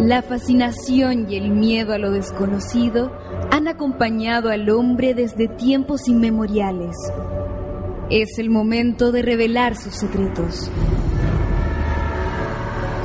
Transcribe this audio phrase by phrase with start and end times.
[0.00, 3.10] La fascinación y el miedo a lo desconocido
[3.50, 6.94] han acompañado al hombre desde tiempos inmemoriales.
[8.08, 10.70] Es el momento de revelar sus secretos.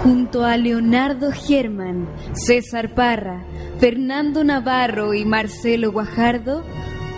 [0.03, 3.43] Junto a Leonardo Germán, César Parra,
[3.79, 6.63] Fernando Navarro y Marcelo Guajardo,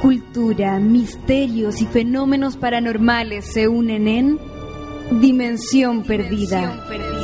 [0.01, 4.39] cultura, misterios y fenómenos paranormales se unen en
[5.19, 6.61] Dimensión Perdida.
[6.87, 7.14] Muy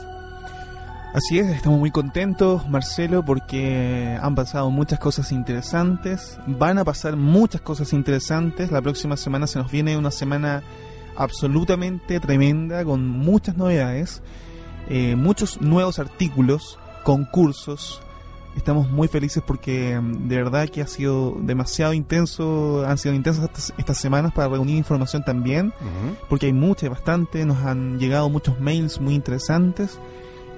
[1.14, 7.14] Así es, estamos muy contentos, Marcelo, porque han pasado muchas cosas interesantes, van a pasar
[7.14, 8.72] muchas cosas interesantes.
[8.72, 10.64] La próxima semana se nos viene una semana
[11.14, 14.22] absolutamente tremenda, con muchas novedades,
[14.88, 18.02] eh, muchos nuevos artículos, concursos,
[18.56, 23.72] estamos muy felices porque mm, de verdad que ha sido demasiado intenso, han sido intensas
[23.78, 25.72] estas, semanas para reunir información también,
[26.28, 30.00] porque hay mucha, bastante, nos han llegado muchos mails muy interesantes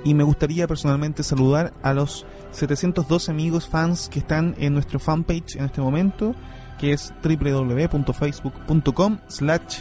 [0.07, 5.57] y me gustaría personalmente saludar a los 712 amigos fans que están en nuestro fanpage
[5.57, 6.33] en este momento,
[6.79, 9.81] que es www.facebook.com slash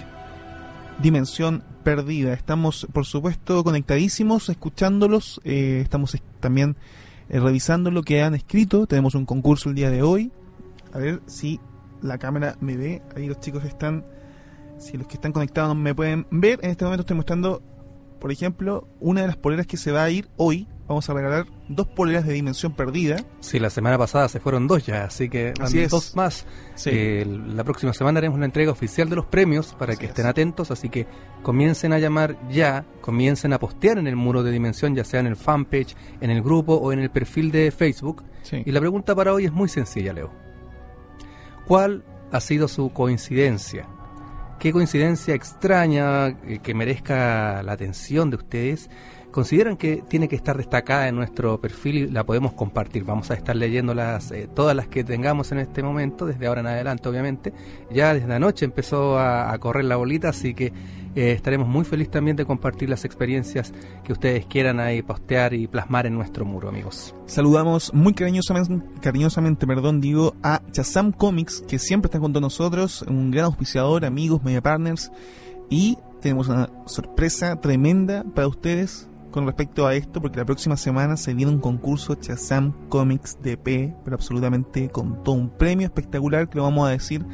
[0.99, 2.33] dimensión perdida.
[2.33, 6.75] Estamos, por supuesto, conectadísimos, escuchándolos, eh, estamos también
[7.29, 8.87] eh, revisando lo que han escrito.
[8.87, 10.31] Tenemos un concurso el día de hoy.
[10.91, 11.59] A ver si
[12.01, 13.03] la cámara me ve.
[13.15, 14.03] Ahí los chicos están.
[14.79, 17.61] Si los que están conectados me pueden ver, en este momento estoy mostrando,
[18.25, 21.45] por ejemplo, una de las poleras que se va a ir hoy vamos a regalar
[21.69, 23.17] dos poleras de dimensión perdida.
[23.39, 26.47] Sí, la semana pasada se fueron dos ya, así que así dos más.
[26.87, 30.71] Eh, la próxima semana haremos una entrega oficial de los premios para que estén atentos,
[30.71, 31.05] así que
[31.43, 35.27] comiencen a llamar ya, comiencen a postear en el muro de dimensión, ya sea en
[35.27, 38.23] el fanpage, en el grupo o en el perfil de Facebook.
[38.51, 40.31] Y la pregunta para hoy es muy sencilla, Leo.
[41.67, 43.87] ¿Cuál ha sido su coincidencia?
[44.65, 48.89] ¿Qué coincidencia extraña eh, que merezca la atención de ustedes?
[49.35, 53.03] Consideran que tiene que estar destacada en nuestro perfil y la podemos compartir.
[53.03, 56.67] Vamos a estar leyéndolas eh, todas las que tengamos en este momento, desde ahora en
[56.67, 57.51] adelante obviamente.
[57.91, 60.67] Ya desde anoche empezó a, correr la bolita, así que
[61.15, 63.73] eh, estaremos muy felices también de compartir las experiencias
[64.05, 67.13] que ustedes quieran ahí postear y plasmar en nuestro muro, amigos.
[67.25, 73.01] Saludamos muy cariñosamente, cariñosamente perdón, digo, a Chazam Comics, que siempre está junto a nosotros,
[73.01, 75.11] un gran auspiciador, amigos, media partners,
[75.69, 81.17] y tenemos una sorpresa tremenda para ustedes con respecto a esto, porque la próxima semana
[81.17, 86.55] se viene un concurso Chazam Comics DP, pero absolutamente con todo un premio espectacular que
[86.55, 87.25] lo vamos a decir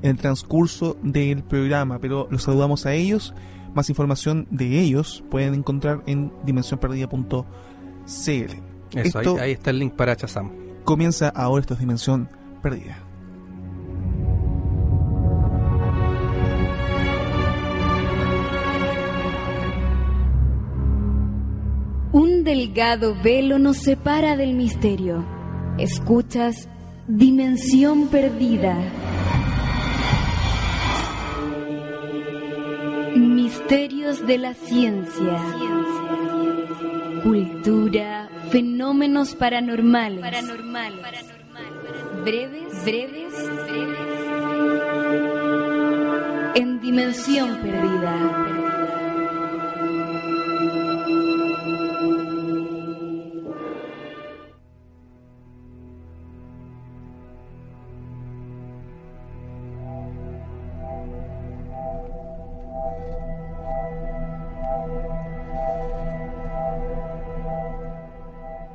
[0.00, 1.98] en el transcurso del programa.
[1.98, 3.34] Pero los saludamos a ellos.
[3.74, 7.44] Más información de ellos pueden encontrar en dimensionperdida.cl.
[8.94, 10.52] Eso, ahí, ahí, está el link para Chazam.
[10.84, 12.30] Comienza ahora esta Dimensión
[12.62, 12.96] Perdida.
[22.44, 25.24] Delgado velo nos separa del misterio.
[25.78, 26.68] Escuchas
[27.06, 28.76] Dimensión Perdida.
[33.14, 35.38] Misterios de la ciencia.
[37.22, 40.20] Cultura, fenómenos paranormales.
[40.20, 41.26] Paranormales.
[42.24, 43.32] Breves, breves,
[43.68, 44.08] breves.
[46.56, 48.41] En Dimensión Perdida.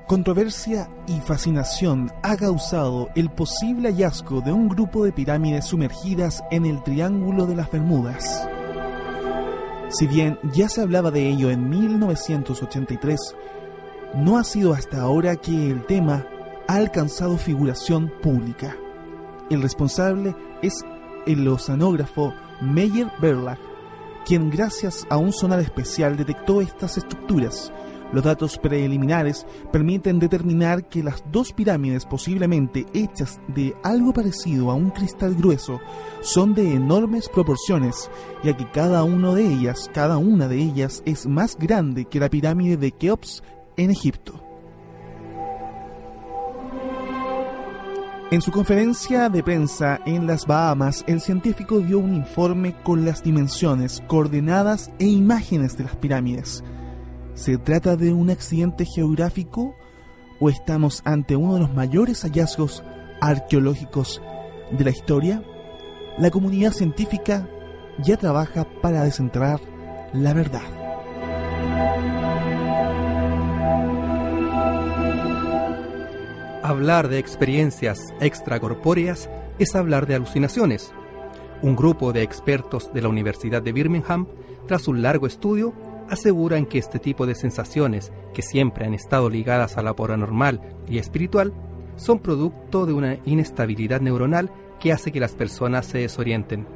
[0.07, 6.65] Controversia y fascinación ha causado el posible hallazgo de un grupo de pirámides sumergidas en
[6.65, 8.48] el Triángulo de las Bermudas.
[9.89, 13.36] Si bien ya se hablaba de ello en 1983,
[14.15, 16.25] no ha sido hasta ahora que el tema
[16.69, 18.77] ha alcanzado figuración pública.
[19.50, 20.86] El responsable es
[21.25, 23.59] el oceanógrafo Meyer Berlach,
[24.25, 27.74] quien gracias a un sonar especial detectó estas estructuras
[28.13, 34.75] los datos preliminares permiten determinar que las dos pirámides posiblemente hechas de algo parecido a
[34.75, 35.80] un cristal grueso
[36.21, 38.09] son de enormes proporciones,
[38.44, 42.30] ya que cada una de ellas, cada una de ellas es más grande que la
[42.30, 43.44] pirámide de Keops
[43.75, 44.44] en Egipto.
[48.30, 53.24] En su conferencia de prensa en las Bahamas, el científico dio un informe con las
[53.24, 56.62] dimensiones, coordenadas e imágenes de las pirámides.
[57.38, 59.75] ¿Se trata de un accidente geográfico
[60.39, 62.84] o estamos ante uno de los mayores hallazgos
[63.22, 64.24] arqueológicos
[64.72, 65.44] de la historia?
[66.18, 67.48] La comunidad científica
[68.00, 69.62] ya trabaja para desentrar
[70.13, 70.63] la verdad.
[76.63, 79.30] Hablar de experiencias extracorpóreas
[79.60, 80.92] es hablar de alucinaciones.
[81.62, 84.28] Un grupo de expertos de la Universidad de Birmingham,
[84.66, 85.75] tras un largo estudio,
[86.09, 90.98] aseguran que este tipo de sensaciones, que siempre han estado ligadas a la paranormal y
[90.98, 91.54] espiritual,
[91.95, 96.68] son producto de una inestabilidad neuronal que hace que las personas se desorienten.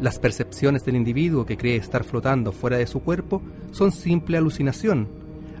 [0.00, 5.08] Las percepciones del individuo que cree estar flotando fuera de su cuerpo son simple alucinación,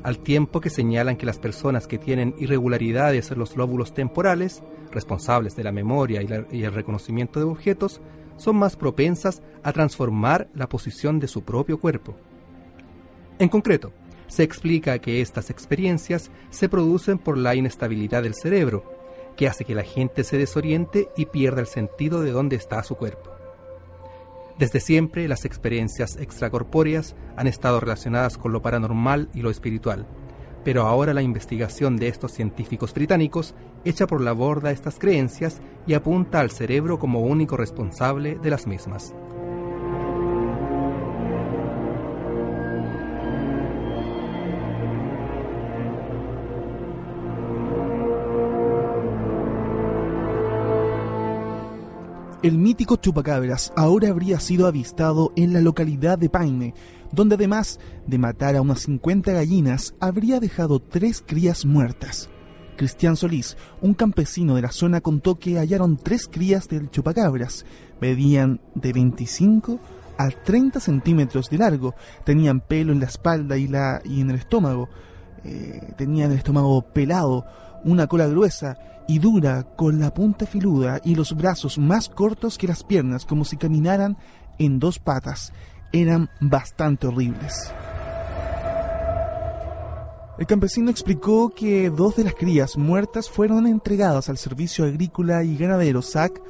[0.02, 4.62] al tiempo que señalan que las personas que tienen irregularidades en los lóbulos temporales,
[4.92, 8.02] responsables de la memoria y, y el reconocimiento de objetos,
[8.36, 12.16] son más propensas a transformar la posición de su propio cuerpo.
[13.38, 13.92] En concreto,
[14.28, 18.84] se explica que estas experiencias se producen por la inestabilidad del cerebro,
[19.36, 22.96] que hace que la gente se desoriente y pierda el sentido de dónde está su
[22.96, 23.30] cuerpo.
[24.58, 30.06] Desde siempre las experiencias extracorpóreas han estado relacionadas con lo paranormal y lo espiritual,
[30.62, 33.54] pero ahora la investigación de estos científicos británicos
[33.84, 38.66] echa por la borda estas creencias y apunta al cerebro como único responsable de las
[38.66, 39.12] mismas.
[52.44, 56.74] El mítico chupacabras ahora habría sido avistado en la localidad de Paine,
[57.10, 62.28] donde además de matar a unas 50 gallinas, habría dejado tres crías muertas.
[62.76, 67.64] Cristian Solís, un campesino de la zona, contó que hallaron tres crías del chupacabras.
[67.98, 69.80] Medían de 25
[70.18, 74.36] a 30 centímetros de largo, tenían pelo en la espalda y, la, y en el
[74.36, 74.90] estómago,
[75.44, 77.46] eh, tenían el estómago pelado,
[77.84, 78.76] una cola gruesa
[79.06, 83.44] y dura con la punta filuda y los brazos más cortos que las piernas, como
[83.44, 84.16] si caminaran
[84.58, 85.52] en dos patas.
[85.92, 87.72] Eran bastante horribles.
[90.36, 95.56] El campesino explicó que dos de las crías muertas fueron entregadas al servicio agrícola y
[95.56, 96.42] ganadero SAC.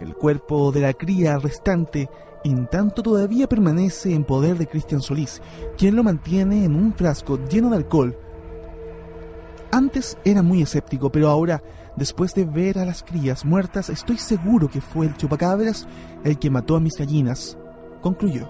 [0.00, 2.10] El cuerpo de la cría restante,
[2.42, 5.40] en tanto todavía permanece en poder de Cristian Solís,
[5.78, 8.16] quien lo mantiene en un frasco lleno de alcohol
[9.72, 11.62] antes era muy escéptico, pero ahora,
[11.96, 15.88] después de ver a las crías muertas, estoy seguro que fue el chupacabras
[16.22, 17.58] el que mató a mis gallinas,
[18.00, 18.48] concluyó.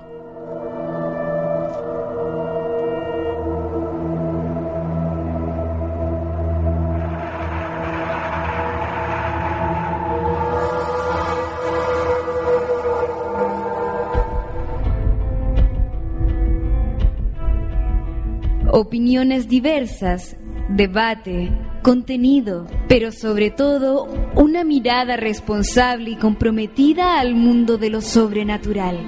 [18.75, 20.37] Opiniones diversas
[20.75, 21.51] debate,
[21.83, 28.99] contenido, pero sobre todo una mirada responsable y comprometida al mundo de lo sobrenatural.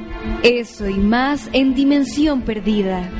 [0.42, 3.10] Eso y más en Dimensión Perdida.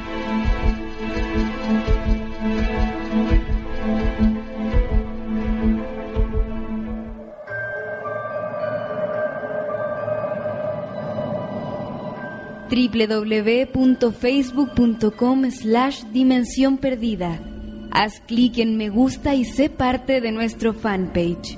[12.74, 17.53] www.facebook.com slash dimensión perdida.
[17.94, 21.56] Haz clic en me gusta y sé parte de nuestro fanpage.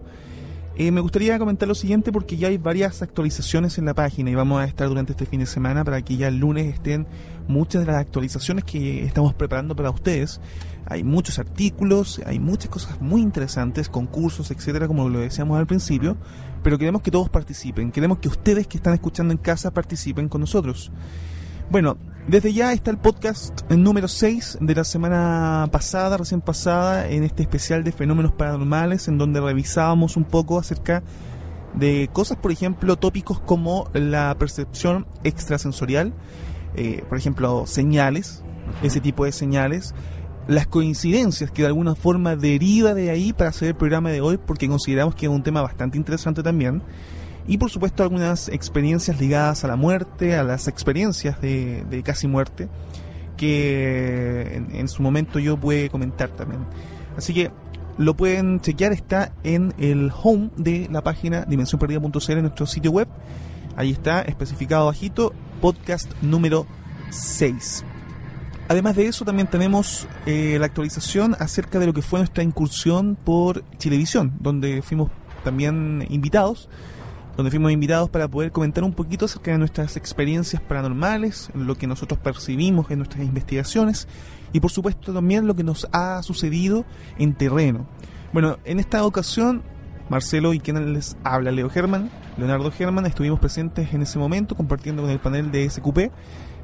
[0.80, 4.36] eh, me gustaría comentar lo siguiente porque ya hay varias actualizaciones en la página y
[4.36, 7.08] vamos a estar durante este fin de semana para que ya el lunes estén
[7.48, 10.40] muchas de las actualizaciones que estamos preparando para ustedes.
[10.86, 16.16] Hay muchos artículos, hay muchas cosas muy interesantes, concursos, etcétera, como lo decíamos al principio,
[16.62, 20.42] pero queremos que todos participen, queremos que ustedes que están escuchando en casa participen con
[20.42, 20.92] nosotros.
[21.72, 27.24] Bueno, desde ya está el podcast número 6 de la semana pasada, recién pasada, en
[27.24, 31.04] este especial de fenómenos paranormales, en donde revisábamos un poco acerca
[31.74, 36.14] de cosas, por ejemplo, tópicos como la percepción extrasensorial,
[36.76, 38.44] eh, por ejemplo, señales,
[38.84, 39.96] ese tipo de señales,
[40.48, 44.38] las coincidencias que de alguna forma deriva de ahí para hacer el programa de hoy,
[44.38, 46.82] porque consideramos que es un tema bastante interesante también
[47.48, 52.68] y por supuesto algunas experiencias ligadas a la muerte, a las experiencias de, casi muerte,
[53.38, 56.66] que en, su momento yo pude comentar también.
[57.16, 57.52] Así que
[57.98, 63.08] lo pueden chequear, está en el home de la página dimensionperdida.cl en nuestro sitio web.
[63.78, 66.68] Ahí está, especificado bajito, podcast número
[67.12, 67.86] 6.
[68.68, 73.16] Además de eso, también tenemos eh, la actualización acerca de lo que fue nuestra incursión
[73.16, 75.10] por Televisión, donde fuimos
[75.46, 76.68] también invitados
[77.38, 81.86] donde fuimos invitados para poder comentar un poquito acerca de nuestras experiencias paranormales, lo que
[81.86, 84.08] nosotros percibimos en nuestras investigaciones
[84.52, 86.84] y por supuesto también lo que nos ha sucedido
[87.20, 87.86] en terreno.
[88.34, 89.62] Bueno, en esta ocasión,
[90.10, 95.04] Marcelo y quien les habla, Leo Germán, Leonardo Germán, estuvimos presentes en ese momento compartiendo
[95.04, 96.12] con el panel de SQP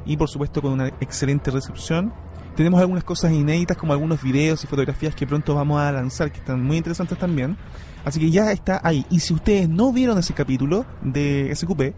[0.06, 2.12] y por supuesto con una excelente recepción.
[2.56, 6.39] Tenemos algunas cosas inéditas como algunos videos y fotografías que pronto vamos a lanzar que
[6.39, 7.58] están muy interesantes también.
[8.05, 9.05] Así que ya está ahí.
[9.10, 11.93] Y si ustedes no vieron ese capítulo de SQP,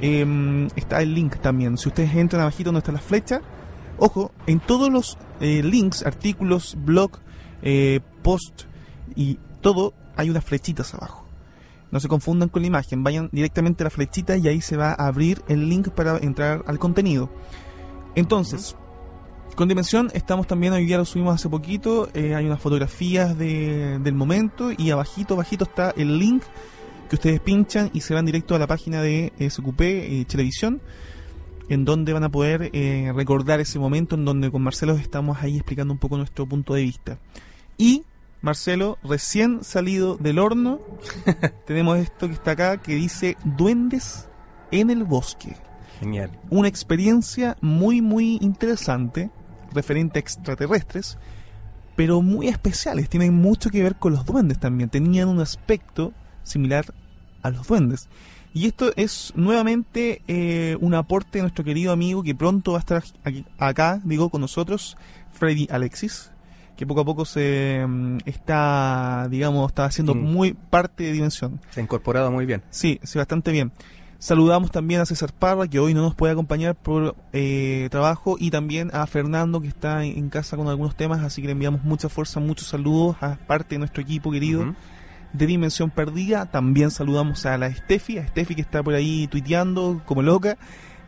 [0.00, 1.76] em, está el link también.
[1.76, 3.42] Si ustedes entran abajito donde está la flecha,
[3.98, 7.12] ojo, en todos los eh, links, artículos, blog,
[7.62, 8.62] eh, post
[9.14, 11.26] y todo, hay unas flechitas abajo.
[11.90, 14.92] No se confundan con la imagen, vayan directamente a la flechita y ahí se va
[14.92, 17.28] a abrir el link para entrar al contenido.
[18.14, 18.76] Entonces,
[19.54, 23.98] con Dimensión estamos también, hoy día lo subimos hace poquito, eh, hay unas fotografías de,
[23.98, 26.42] del momento y abajito, abajito está el link
[27.10, 30.80] que ustedes pinchan y se van directo a la página de SQP eh, Televisión,
[31.68, 35.56] en donde van a poder eh, recordar ese momento en donde con Marcelo estamos ahí
[35.56, 37.18] explicando un poco nuestro punto de vista.
[37.76, 38.04] Y
[38.40, 40.80] Marcelo, recién salido del horno,
[41.66, 44.28] tenemos esto que está acá que dice Duendes
[44.70, 45.56] en el bosque.
[46.00, 46.30] Genial.
[46.50, 49.30] Una experiencia muy, muy interesante
[49.74, 51.18] referente a extraterrestres,
[51.96, 53.08] pero muy especiales.
[53.08, 54.90] Tienen mucho que ver con los duendes también.
[54.90, 56.12] Tenían un aspecto
[56.42, 56.86] similar
[57.42, 58.08] a los duendes.
[58.54, 62.80] Y esto es nuevamente eh, un aporte de nuestro querido amigo que pronto va a
[62.80, 63.02] estar
[63.58, 64.98] acá, digo, con nosotros,
[65.32, 66.30] Freddy Alexis,
[66.76, 71.60] que poco a poco se mm, está, digamos, está haciendo muy parte de Dimensión.
[71.70, 72.62] Se ha incorporado muy bien.
[72.68, 73.72] Sí, sí, bastante bien.
[74.22, 78.52] Saludamos también a César Parra, que hoy no nos puede acompañar por eh, trabajo, y
[78.52, 82.08] también a Fernando, que está en, casa con algunos temas, así que le enviamos mucha
[82.08, 84.76] fuerza, muchos saludos a parte de nuestro equipo querido
[85.32, 86.46] de Dimensión Perdida.
[86.46, 90.56] También saludamos a la Steffi, a Steffi que está por ahí tuiteando como loca,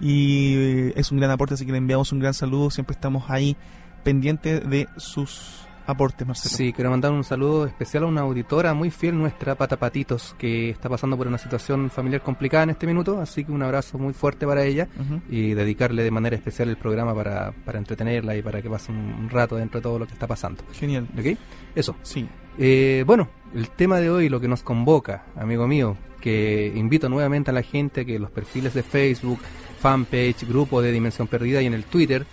[0.00, 3.30] y eh, es un gran aporte, así que le enviamos un gran saludo, siempre estamos
[3.30, 3.56] ahí
[4.02, 6.56] pendientes de sus aporte, Marcelo.
[6.56, 10.88] Sí, quiero mandar un saludo especial a una auditora muy fiel nuestra, Patapatitos, que está
[10.88, 14.46] pasando por una situación familiar complicada en este minuto, así que un abrazo muy fuerte
[14.46, 14.88] para ella
[15.28, 19.28] y dedicarle de manera especial el programa para, para entretenerla y para que pase un,
[19.30, 20.62] rato dentro de todo lo que está pasando.
[20.72, 21.08] Genial.
[21.18, 21.38] ¿Ok?
[21.74, 21.96] Eso.
[22.02, 22.28] Sí.
[22.58, 27.50] Eh, bueno, el tema de hoy, lo que nos convoca, amigo mío, que invito nuevamente
[27.50, 29.40] a la gente que los perfiles de Facebook,
[29.80, 32.26] fanpage, grupo de Dimensión Perdida y en el Twitter,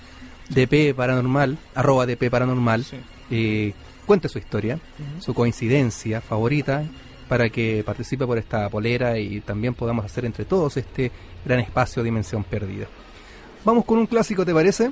[0.50, 2.86] DP Paranormal, arroba DP Paranormal,
[3.32, 3.74] eh,
[4.06, 4.80] cuente su historia,
[5.20, 6.84] su coincidencia favorita,
[7.28, 11.12] para que participe por esta polera y también podamos hacer entre todos este
[11.46, 12.88] gran espacio Dimensión Perdida.
[13.64, 14.92] Vamos con un clásico, ¿te parece?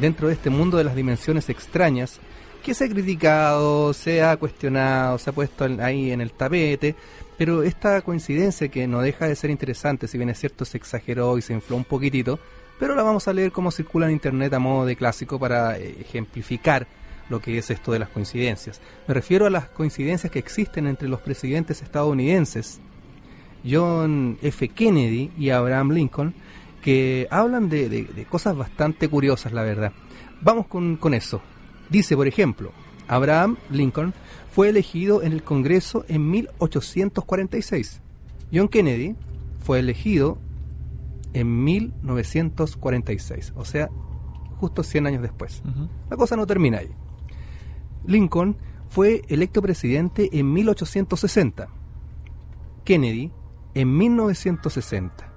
[0.00, 2.20] Dentro de este mundo de las dimensiones extrañas,
[2.62, 6.94] que se ha criticado, se ha cuestionado, se ha puesto ahí en el tapete,
[7.36, 11.36] pero esta coincidencia que no deja de ser interesante, si bien es cierto se exageró
[11.38, 12.38] y se infló un poquitito,
[12.78, 15.96] pero la vamos a leer como circula en internet a modo de clásico para eh,
[16.00, 16.86] ejemplificar
[17.30, 18.80] lo que es esto de las coincidencias.
[19.08, 22.80] Me refiero a las coincidencias que existen entre los presidentes estadounidenses,
[23.68, 24.68] John F.
[24.68, 26.34] Kennedy y Abraham Lincoln,
[26.82, 29.92] que hablan de, cosas bastante curiosas, la verdad.
[30.42, 31.40] Vamos con, con eso.
[31.88, 32.72] Dice, por ejemplo,
[33.08, 34.12] Abraham Lincoln
[34.50, 38.00] fue elegido en el Congreso en 1846.
[38.52, 39.14] John Kennedy
[39.60, 40.38] fue elegido
[41.32, 43.88] en 1946, o sea,
[44.56, 45.62] justo 100 años después.
[46.08, 46.90] La cosa no termina ahí.
[48.06, 48.56] Lincoln
[48.88, 51.68] fue electo presidente en 1860,
[52.84, 53.30] Kennedy
[53.74, 55.32] en 1960.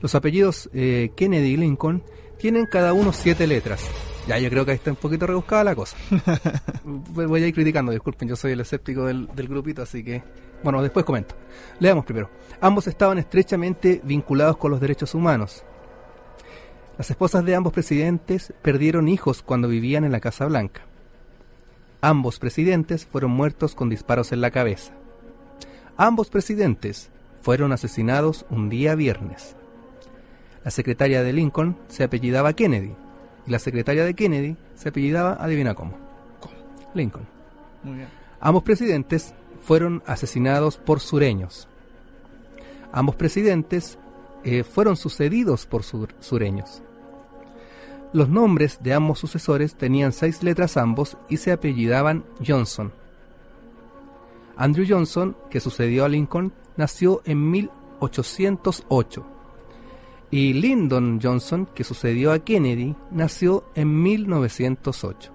[0.00, 2.02] Los apellidos eh, Kennedy y Lincoln
[2.38, 3.88] tienen cada uno siete letras.
[4.26, 5.96] Ya, yo creo que ahí está un poquito rebuscada la cosa.
[6.84, 10.22] Voy a ir criticando, disculpen, yo soy el escéptico del, del, grupito, así que...
[10.62, 11.36] Bueno, después comento.
[11.78, 12.30] Leamos primero.
[12.60, 15.62] Ambos estaban estrechamente vinculados con los derechos humanos.
[16.96, 20.86] Las esposas de ambos presidentes perdieron hijos cuando vivían en la Casa Blanca.
[22.06, 24.92] Ambos presidentes fueron muertos con disparos en la cabeza.
[25.96, 27.08] Ambos presidentes
[27.40, 29.56] fueron asesinados un día viernes.
[30.64, 32.94] La secretaria de Lincoln se apellidaba Kennedy
[33.46, 35.96] y la secretaria de Kennedy se apellidaba, adivina cómo,
[36.92, 37.24] Lincoln.
[38.38, 41.68] Ambos presidentes fueron asesinados por sureños.
[42.92, 43.98] Ambos presidentes
[44.44, 46.82] eh, fueron sucedidos por sureños.
[48.14, 52.92] Los nombres de ambos sucesores tenían seis letras ambos y se apellidaban Johnson.
[54.56, 59.26] Andrew Johnson, que sucedió a Lincoln, nació en 1808.
[60.30, 65.32] Y Lyndon Johnson, que sucedió a Kennedy, nació en 1908.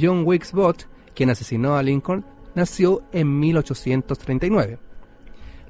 [0.00, 4.78] John Wilkes Booth, quien asesinó a Lincoln, nació en 1839.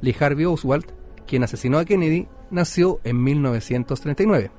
[0.03, 0.87] Lee Harvey Oswald,
[1.27, 4.53] quien asesinó a Kennedy, nació en 1939.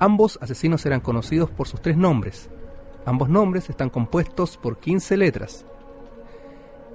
[0.00, 2.48] Ambos asesinos eran conocidos por sus tres nombres.
[3.04, 5.66] Ambos nombres están compuestos por 15 letras.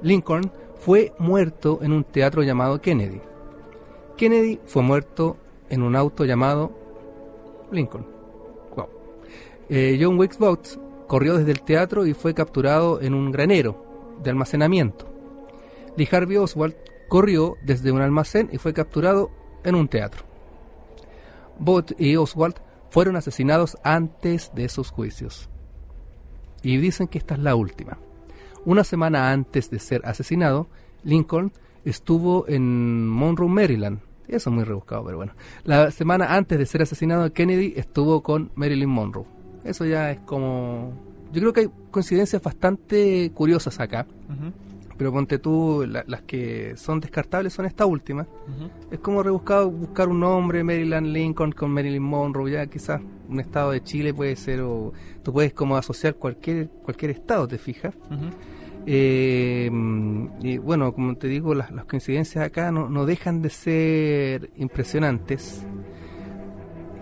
[0.02, 3.22] Lincoln fue muerto en un teatro llamado Kennedy.
[4.18, 5.38] Kennedy fue muerto
[5.70, 6.72] en un auto llamado
[7.72, 8.08] Lincoln.
[9.70, 13.84] Eh, John Wilkes Booth corrió desde el teatro y fue capturado en un granero
[14.24, 15.08] de almacenamiento.
[15.96, 16.76] Lee Harvey Oswald
[17.08, 19.30] corrió desde un almacén y fue capturado
[19.64, 20.24] en un teatro.
[21.58, 22.56] Bot y Oswald
[22.90, 25.50] fueron asesinados antes de sus juicios.
[26.64, 27.98] Y dicen que esta es la última.
[28.66, 30.68] Una semana antes de ser asesinado,
[31.04, 31.52] Lincoln
[31.84, 34.00] estuvo en Monroe, Maryland.
[34.28, 35.34] Eso es muy rebuscado, pero bueno.
[35.64, 39.26] La semana antes de ser asesinado, Kennedy estuvo con Marilyn Monroe.
[39.64, 40.94] Eso ya es como...
[41.32, 44.08] Yo creo que hay coincidencias bastante curiosas acá.
[44.98, 48.26] Pero ponte tú, las que son descartables son esta última.
[48.90, 53.72] Es como rebuscado buscar un nombre, Maryland Lincoln con Marilyn Monroe, ya quizás un estado
[53.72, 57.94] de Chile puede ser, o tú puedes como asociar cualquier, cualquier estado, ¿te fijas?
[58.86, 59.70] Eh,
[60.42, 65.66] y bueno, como te digo, las, coincidencias acá no, no, dejan de ser impresionantes.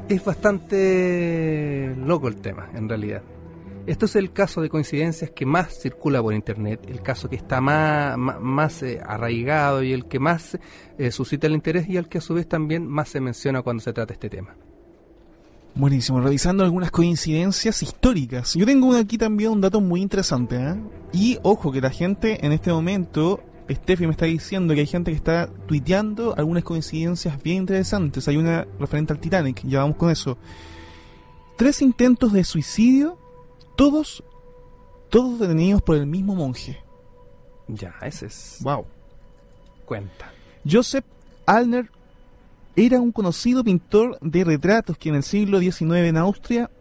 [0.09, 3.21] Es bastante loco el tema, en realidad.
[3.85, 7.59] Esto es el caso de coincidencias que más circula por Internet, el caso que está
[7.59, 10.57] más, eh, arraigado y el que más
[10.97, 13.83] eh, suscita el interés y el que a su vez también más se menciona cuando
[13.83, 14.55] se trata este tema.
[15.75, 18.53] Buenísimo, revisando algunas coincidencias históricas.
[18.53, 20.55] Yo tengo aquí también un dato muy interesante.
[20.55, 20.75] ¿eh?
[21.11, 25.11] Y ojo que la gente en este momento, Steffi me está diciendo que hay gente
[25.11, 28.27] que está tuiteando algunas coincidencias bien interesantes.
[28.29, 30.37] Hay una referente al Titanic, ya vamos con eso.
[31.57, 33.17] Tres intentos de suicidio,
[33.75, 34.23] todos,
[35.09, 36.81] todos detenidos por el mismo monje.
[37.67, 38.57] Ya, ese es.
[38.61, 38.85] Wow.
[39.85, 40.31] Cuenta.
[40.69, 41.05] Joseph
[41.45, 41.89] Alner
[42.75, 46.71] era un conocido pintor de retratos que en el siglo XIX en Austria,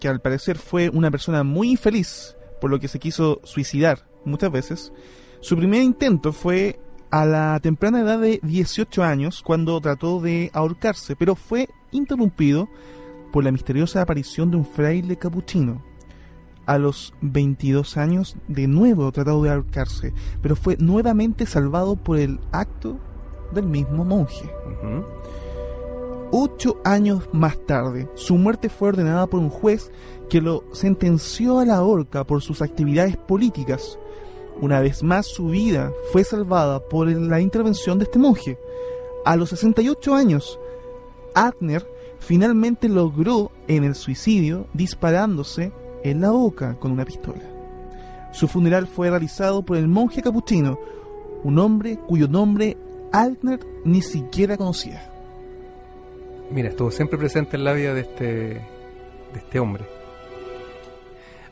[0.00, 4.50] que al parecer fue una persona muy infeliz, por lo que se quiso suicidar muchas
[4.50, 4.92] veces,
[5.40, 11.16] su primer intento fue a la temprana edad de 18 años cuando trató de ahorcarse,
[11.16, 12.68] pero fue interrumpido
[13.32, 15.82] por la misteriosa aparición de un fraile capuchino.
[16.68, 22.40] A los 22 años de nuevo trató de ahorcarse, pero fue nuevamente salvado por el
[22.52, 22.98] acto
[23.54, 24.52] del mismo monje.
[26.30, 29.90] Ocho años más tarde, su muerte fue ordenada por un juez
[30.28, 33.98] que lo sentenció a la horca por sus actividades políticas.
[34.60, 38.58] Una vez más su vida fue salvada por la intervención de este monje.
[39.24, 40.60] A los 68 años,
[41.34, 45.72] Adner finalmente logró en el suicidio disparándose
[46.10, 47.42] en la boca con una pistola.
[48.32, 50.78] Su funeral fue realizado por el monje capuchino,
[51.44, 52.76] un hombre cuyo nombre
[53.12, 55.10] Adner ni siquiera conocía.
[56.50, 58.62] Mira, estuvo siempre presente en la vida de este, de
[59.36, 59.84] este hombre.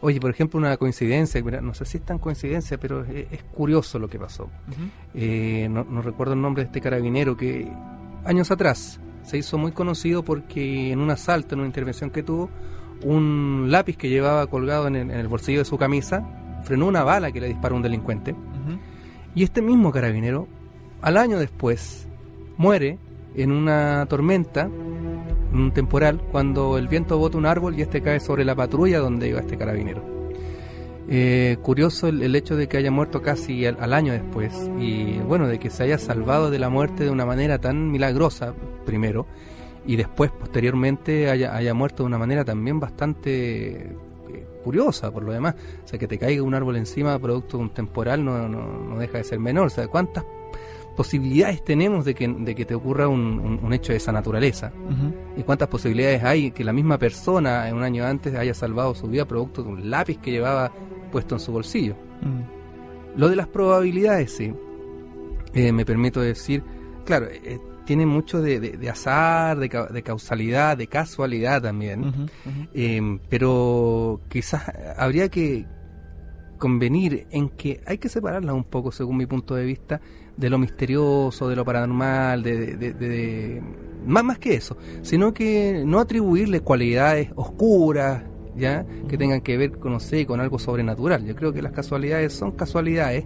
[0.00, 4.08] Oye, por ejemplo, una coincidencia, no sé si es tan coincidencia, pero es, curioso lo
[4.08, 4.48] que pasó.
[5.14, 7.70] Eh, no, recuerdo el nombre de este carabinero que
[8.24, 12.50] años atrás se hizo muy conocido porque en un asalto, en una intervención que tuvo,
[13.02, 16.26] un lápiz que llevaba colgado en el, bolsillo de su camisa
[16.64, 18.34] frenó una bala que le disparó un delincuente.
[19.34, 20.48] Y este mismo carabinero,
[21.02, 22.08] al año después,
[22.56, 22.98] muere
[23.34, 24.68] en una tormenta,
[25.52, 29.28] un temporal, cuando el viento bota un árbol y este cae sobre la patrulla donde
[29.28, 30.16] iba este carabinero.
[31.08, 35.60] Eh, curioso el, hecho de que haya muerto casi al, año después y bueno, de
[35.60, 38.54] que se haya salvado de la muerte de una manera tan milagrosa,
[38.84, 39.26] primero,
[39.86, 45.32] y después, posteriormente, haya, haya muerto de una manera también bastante eh, curiosa por lo
[45.32, 45.54] demás.
[45.84, 48.98] O sea, que te caiga un árbol encima producto de un temporal no, no, no
[48.98, 49.68] deja de ser menor.
[49.68, 50.24] O sea, ¿cuántas
[50.96, 54.72] posibilidades tenemos de que, de que te ocurra un, un, hecho de esa naturaleza?
[55.36, 59.06] ¿Y cuántas posibilidades hay que la misma persona en un año antes haya salvado su
[59.06, 60.72] vida producto de un lápiz que llevaba
[61.12, 61.94] puesto en su bolsillo?
[63.16, 64.52] Lo de las probabilidades, sí.
[65.54, 66.62] Eh, me permito decir,
[67.04, 72.28] claro, eh, tiene mucho de, de, azar, de, de, causalidad, de casualidad también,
[72.74, 74.64] eh, pero quizás
[74.98, 75.64] habría que
[76.58, 80.00] convenir en que hay que separarlas un poco, según mi punto de vista,
[80.36, 83.62] de lo misterioso, de lo paranormal, de, de,
[84.04, 88.24] más, más que eso, sino que no atribuirle cualidades oscuras,
[88.56, 91.24] ya que tengan que ver con, no sé, con algo sobrenatural.
[91.24, 93.24] Yo creo que las casualidades son casualidades,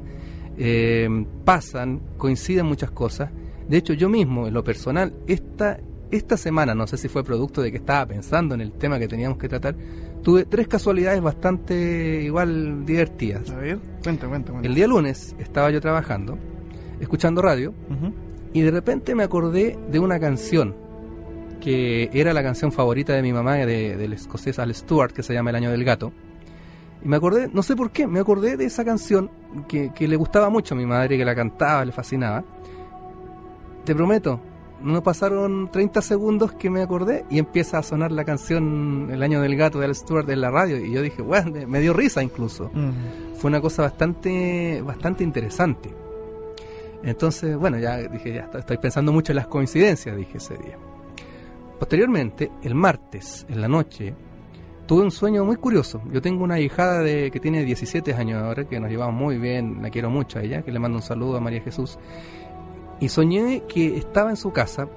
[0.58, 1.08] eh,
[1.44, 3.30] pasan, coinciden muchas cosas.
[3.70, 5.78] De hecho, yo mismo, en lo personal, esta,
[6.10, 9.06] esta semana, no sé si fue producto de que estaba pensando en el tema que
[9.06, 9.76] teníamos que tratar,
[10.24, 13.48] tuve tres casualidades bastante igual divertidas.
[13.48, 16.36] A ver, cuenta, cuenta, El día lunes estaba yo trabajando
[16.98, 17.72] escuchando radio
[18.52, 20.74] y de repente me acordé de una canción
[21.60, 25.32] que era la canción favorita de mi mamá, de, del escocés Al Stewart, que se
[25.32, 26.12] llama El Año del Gato.
[27.04, 29.30] Y me acordé, no sé por qué, me acordé de esa canción
[29.68, 32.42] que, que le gustaba mucho a mi madre, que la cantaba, le fascinaba.
[33.84, 34.40] Te prometo,
[34.82, 39.40] no pasaron 30 segundos que me acordé y empieza a sonar la canción El año
[39.40, 42.22] del gato de Al Stewart en la radio y yo dije, bueno, me, dio risa
[42.22, 42.70] incluso.
[43.34, 45.90] Fue una cosa bastante bastante interesante.
[47.02, 50.76] Entonces, bueno, ya dije, ya estoy pensando mucho en las coincidencias, dije ese día.
[51.78, 54.14] Posteriormente, el martes, en la noche,
[54.86, 56.02] tuve un sueño muy curioso.
[56.12, 59.80] Yo tengo una hijada de, que tiene 17 años ahora, que nos llevamos muy bien,
[59.80, 61.98] la quiero mucho a ella, que le mando un saludo a María Jesús.
[63.00, 64.88] Y soñé que estaba en su casa,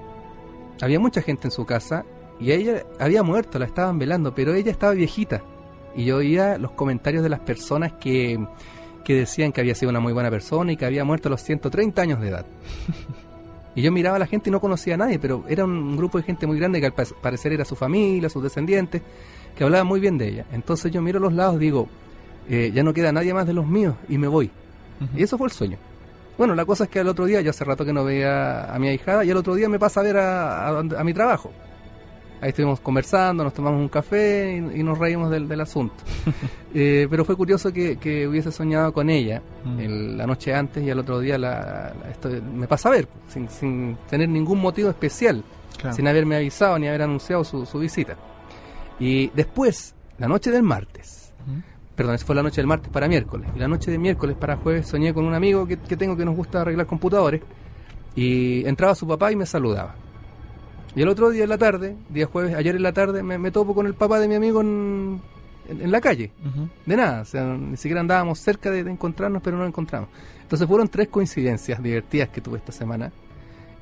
[0.80, 2.04] había mucha gente en su casa,
[2.38, 5.42] y ella había muerto, la estaban velando, pero ella estaba viejita.
[5.96, 8.44] Y yo oía los comentarios de las personas que,
[9.04, 11.42] que decían que había sido una muy buena persona y que había muerto a los
[11.42, 12.46] 130 años de edad.
[13.76, 16.18] Y yo miraba a la gente y no conocía a nadie, pero era un grupo
[16.18, 19.02] de gente muy grande que al parecer era su familia, sus descendientes,
[19.56, 20.46] que hablaban muy bien de ella.
[20.52, 21.88] Entonces yo miro a los lados y digo,
[22.48, 24.50] eh, ya no queda nadie más de los míos y me voy.
[25.16, 25.78] Y eso fue el sueño.
[26.36, 28.78] Bueno, la cosa es que al otro día, yo hace rato que no veía a
[28.78, 31.52] mi ahijada, y al otro día me pasa a ver a mi trabajo.
[32.44, 35.94] Ahí estuvimos conversando, nos tomamos un café y, nos reímos del, asunto.
[36.76, 40.16] Eh, pero fue curioso que, hubiese soñado con ella mm.
[40.16, 44.28] la noche antes y al otro día la, esto, me pasa a ver, sin, tener
[44.28, 45.44] ningún motivo especial,
[45.92, 48.16] sin haberme avisado ni haber anunciado su, visita.
[48.98, 51.13] Y después, la noche del martes,
[51.94, 54.56] perdón, esa fue la noche del martes para miércoles, y la noche de miércoles para
[54.56, 57.42] jueves soñé con un amigo que, que tengo que nos gusta arreglar computadores,
[58.16, 59.96] y entraba su papá y me saludaba.
[60.96, 63.74] Y el otro día en la tarde, día jueves, ayer en la tarde, me, topo
[63.74, 65.20] con el papá de mi amigo en,
[65.68, 66.30] en, la calle.
[66.86, 70.08] De nada, o sea, ni siquiera andábamos cerca de, encontrarnos, pero no nos encontramos.
[70.40, 73.10] Entonces fueron tres coincidencias divertidas que tuve esta semana.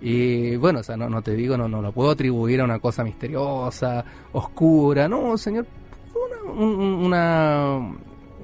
[0.00, 2.78] Y bueno, o sea, no, no te digo, no, no lo puedo atribuir a una
[2.78, 5.66] cosa misteriosa, oscura, no, señor,
[6.14, 7.76] una, un, una,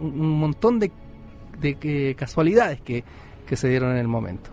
[0.01, 0.91] un montón de,
[1.61, 3.05] de casualidades que,
[3.47, 4.51] que se dieron en el momento.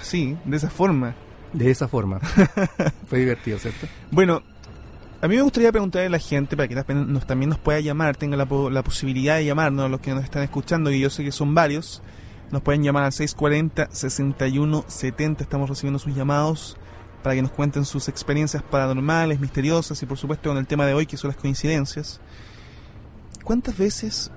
[0.00, 1.14] Sí, de esa forma.
[1.52, 2.20] De esa forma.
[3.08, 3.86] Fue divertido, ¿cierto?
[4.10, 4.42] Bueno,
[5.20, 8.16] a mí me gustaría preguntarle a la gente, para que nos, también nos pueda llamar,
[8.16, 11.54] tenga la, posibilidad de llamarnos, los que nos están escuchando, y yo sé que son
[11.54, 12.02] varios,
[12.50, 16.78] nos pueden llamar al 640-6170, estamos recibiendo sus llamados
[17.22, 20.94] para que nos cuenten sus experiencias paranormales, misteriosas y por supuesto con el tema de
[20.94, 22.20] hoy que son las coincidencias.
[23.44, 24.30] ¿Cuántas veces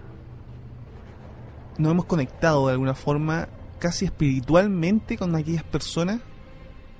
[1.77, 3.47] nos hemos conectado de alguna forma
[3.79, 6.21] casi espiritualmente con aquellas personas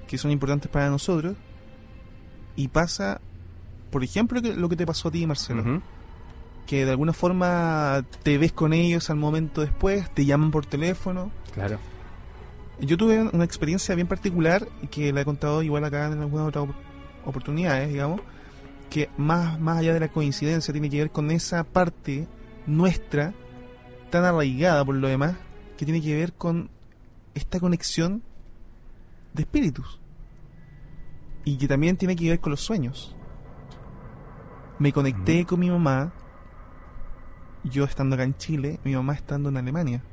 [0.08, 1.36] que son importantes para nosotros
[2.56, 3.22] y pasa,
[3.92, 5.82] por ejemplo, lo que te pasó a ti, Marcelo.
[6.66, 11.32] Que de alguna forma te ves con ellos al momento después, te llaman por teléfono.
[11.54, 11.80] Claro.
[12.82, 16.68] Yo tuve una experiencia bien particular que la he contado igual acá en algunas otras
[17.26, 18.22] oportunidades, digamos,
[18.90, 22.28] que más, más allá de la coincidencia tiene que ver con esa parte
[22.66, 23.36] nuestra,
[24.10, 25.36] tan arraigada por lo demás,
[25.78, 26.72] que tiene que ver con
[27.36, 28.24] esta conexión
[29.34, 30.00] de espíritus
[31.46, 33.16] y que también tiene que ver con los sueños.
[34.80, 36.14] Me conecté con mi mamá,
[37.64, 40.04] yo estando acá en Chile, mi mamá estando en Alemania.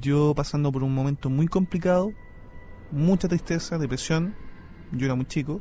[0.00, 2.12] Yo pasando por un momento muy complicado,
[2.90, 4.34] mucha tristeza, depresión,
[4.92, 5.60] yo era muy chico,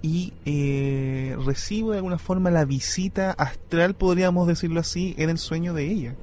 [0.00, 5.74] y eh, recibo de alguna forma la visita astral, podríamos decirlo así, en el sueño
[5.74, 6.16] de ella,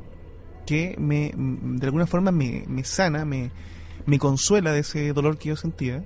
[0.65, 3.51] que me, de alguna forma me, me sana, me,
[4.05, 6.03] me consuela de ese dolor que yo sentía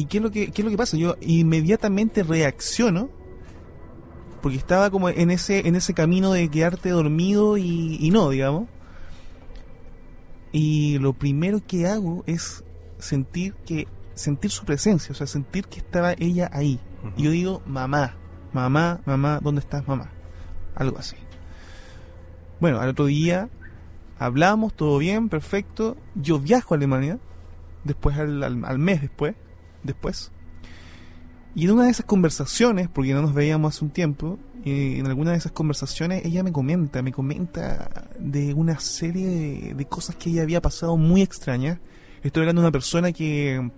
[0.00, 0.96] ¿Y qué es lo que, qué es lo que pasa?
[0.96, 3.10] Yo inmediatamente reacciono
[4.42, 8.68] porque estaba como en ese en ese camino de quedarte dormido y, no, digamos.
[10.52, 12.64] Y lo primero que hago es
[12.98, 16.80] sentir que sentir su presencia, o sea, sentir que estaba ella ahí.
[17.16, 18.14] Y yo digo, mamá,
[18.52, 20.10] mamá, mamá, ¿dónde estás, mamá?
[20.74, 21.16] Algo así.
[22.60, 23.48] Bueno, al otro día
[24.18, 25.96] hablamos, todo bien, perfecto.
[26.14, 27.18] Yo viajo a Alemania,
[27.84, 29.34] después al, al mes después
[29.82, 30.30] después.
[31.54, 35.06] Y en una de esas conversaciones, porque no nos veíamos hace un tiempo, y en
[35.06, 40.30] alguna de esas conversaciones ella me comenta, me comenta de una serie de, cosas que
[40.30, 41.78] ella había pasado muy extrañas.
[42.22, 43.70] Estoy hablando de una persona que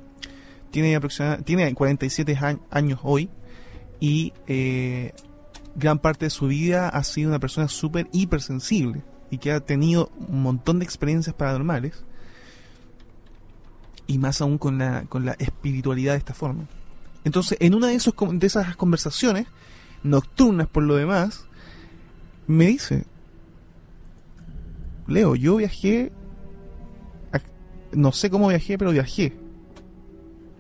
[0.71, 2.39] tiene aproximadamente tiene 47
[2.71, 3.31] años hoy
[4.01, 5.13] y eh,
[5.77, 10.11] gran parte de su vida ha sido una persona súper hipersensible y que ha tenido
[10.29, 12.05] un montón de experiencias paranormales
[14.07, 16.67] y más aún con la, con la espiritualidad de esta forma.
[17.25, 19.47] Entonces, en una de, esos, de esas conversaciones,
[20.03, 21.47] nocturnas por lo demás,
[22.47, 23.05] me dice,
[25.07, 26.13] Leo, yo viajé,
[27.93, 29.33] no sé cómo viajé, pero viajé.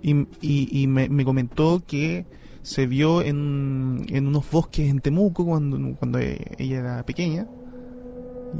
[0.02, 2.26] Y, y, me, me, comentó que
[2.62, 7.46] se vio en, en unos bosques en Temuco cuando, cuando ella era pequeña,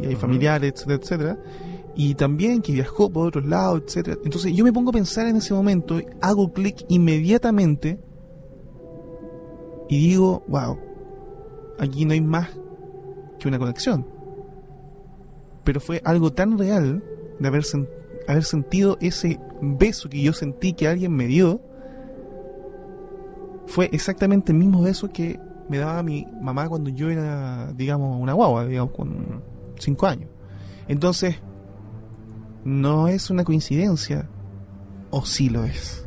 [0.01, 1.39] y hay familiares, etcétera, etcétera
[1.95, 4.19] y también que viajó por otros lados, etcétera.
[4.25, 8.01] Entonces yo me pongo a pensar en ese momento, hago clic inmediatamente
[9.89, 10.79] y digo, wow,
[11.79, 12.49] aquí no hay más
[13.39, 14.07] que una conexión.
[15.65, 17.03] pero fue algo tan real
[17.39, 17.65] de haber,
[18.29, 21.61] haber sentido ese beso que yo sentí que alguien me dio.
[23.67, 28.33] Fue exactamente el mismo beso que me daba mi mamá cuando yo era, digamos, una
[28.33, 29.43] guagua, digamos, con
[29.79, 30.29] 5 años.
[30.89, 31.37] Entonces,
[32.65, 34.29] no es una coincidencia,
[35.11, 36.07] o sí lo es.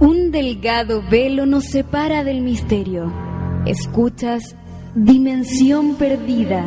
[0.00, 3.12] Un delgado velo nos separa del misterio.
[3.66, 4.54] Escuchas
[4.94, 6.64] Dimensión Perdida.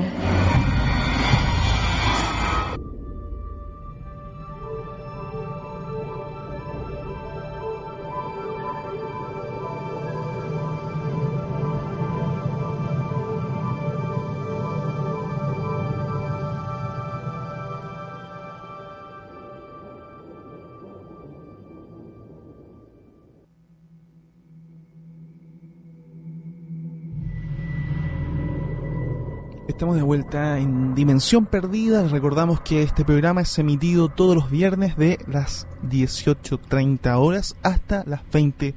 [29.82, 32.08] Estamos de vuelta en Dimensión Perdida.
[32.08, 38.22] Recordamos que este programa es emitido todos los viernes de las 18.30 horas hasta las
[38.32, 38.76] 20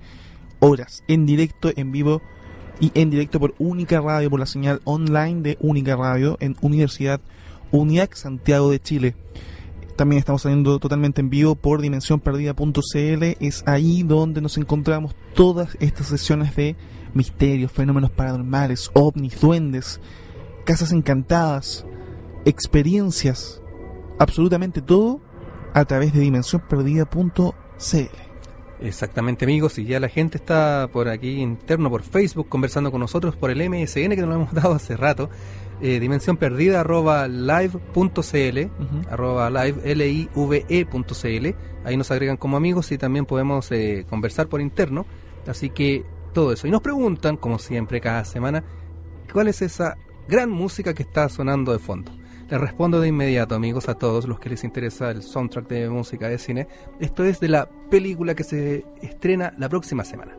[0.61, 1.05] horas.
[1.07, 2.23] En directo, en vivo
[2.81, 7.21] y en directo por Única Radio, por la señal online de Única Radio en Universidad
[7.71, 9.15] UNIAC Santiago de Chile.
[9.97, 13.23] También estamos saliendo totalmente en vivo por dimensionperdida.cl.
[13.45, 16.77] Es ahí donde nos encontramos todas estas sesiones de
[17.13, 20.01] misterios, fenómenos paranormales, ovnis, duendes
[20.65, 21.87] casas encantadas,
[22.45, 23.63] experiencias,
[24.19, 25.21] absolutamente todo
[25.73, 27.55] a través de dimensionperdida.cl.
[28.81, 33.37] Exactamente amigos, y ya la gente está por aquí interno, por Facebook, conversando con nosotros
[33.37, 35.31] por el MSN que nos lo hemos dado hace rato,
[35.81, 38.59] eh, dimensión perdida arroba live.cl,
[39.11, 44.07] arroba live, l i v -E ahí nos agregan como amigos y también podemos eh,
[44.09, 45.07] conversar por interno,
[45.47, 46.67] así que todo eso.
[46.67, 48.65] Y nos preguntan, como siempre, cada semana,
[49.33, 49.97] ¿cuál es esa
[50.29, 52.13] gran música que está sonando de fondo.
[52.51, 56.29] Les respondo de inmediato, amigos, a todos los que les interesa el soundtrack de música
[56.29, 56.69] de cine.
[57.01, 60.37] Esto es de la película que se estrena la próxima semana.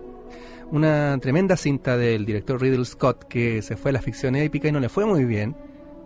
[0.71, 4.71] Una tremenda cinta del director Riddle Scott que se fue a la ficción épica y
[4.71, 5.56] no le fue muy bien.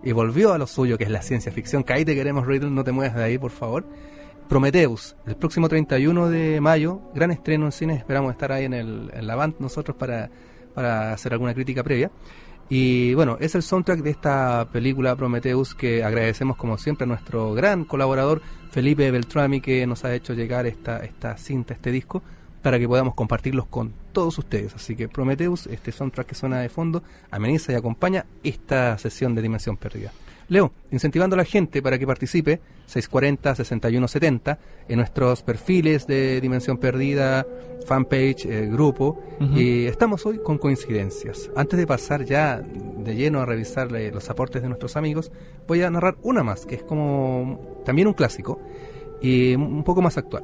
[0.02, 1.84] Y volvió a lo suyo, que es la ciencia ficción.
[1.84, 3.86] Que ahí te queremos, Riddle, no te muevas de ahí, por favor.
[4.48, 7.96] Prometheus, el próximo 31 de mayo, gran estreno en cine.
[7.96, 10.32] Esperamos estar ahí en, el, en la band nosotros para,
[10.74, 12.10] para hacer alguna crítica previa.
[12.70, 17.54] Y bueno, es el soundtrack de esta película Prometheus que agradecemos como siempre a nuestro
[17.54, 22.22] gran colaborador Felipe Beltrami que nos ha hecho llegar esta, esta cinta, este disco,
[22.62, 24.76] para que podamos compartirlos con todos ustedes.
[24.76, 27.02] Así que Prometheus, este soundtrack que suena de fondo,
[27.32, 30.12] ameniza y acompaña esta sesión de Dimensión Perdida.
[30.50, 32.60] Leo, incentivando a la gente para que participe,
[32.92, 34.58] 640-6170,
[34.88, 37.46] en nuestros perfiles de Dimensión Perdida,
[37.86, 39.22] fanpage, eh, grupo,
[39.56, 41.50] y estamos hoy con coincidencias.
[41.56, 45.32] Antes de pasar ya de lleno a revisar los aportes de nuestros amigos,
[45.68, 48.60] voy a narrar una más, que es como también un clásico
[49.22, 50.44] y un poco más actual.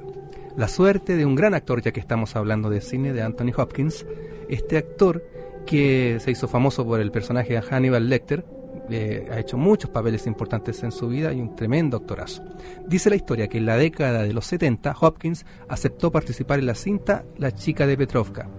[0.56, 4.06] La suerte de un gran actor, ya que estamos hablando de cine, de Anthony Hopkins,
[4.48, 5.24] este actor
[5.66, 8.46] que se hizo famoso por el personaje de Hannibal Lecter,
[8.90, 12.44] eh, ha hecho muchos papeles importantes en su vida y un tremendo actorazo.
[12.88, 16.76] Dice la historia que en la década de los 70 Hopkins aceptó participar en la
[16.76, 18.50] cinta La chica de Petrovka,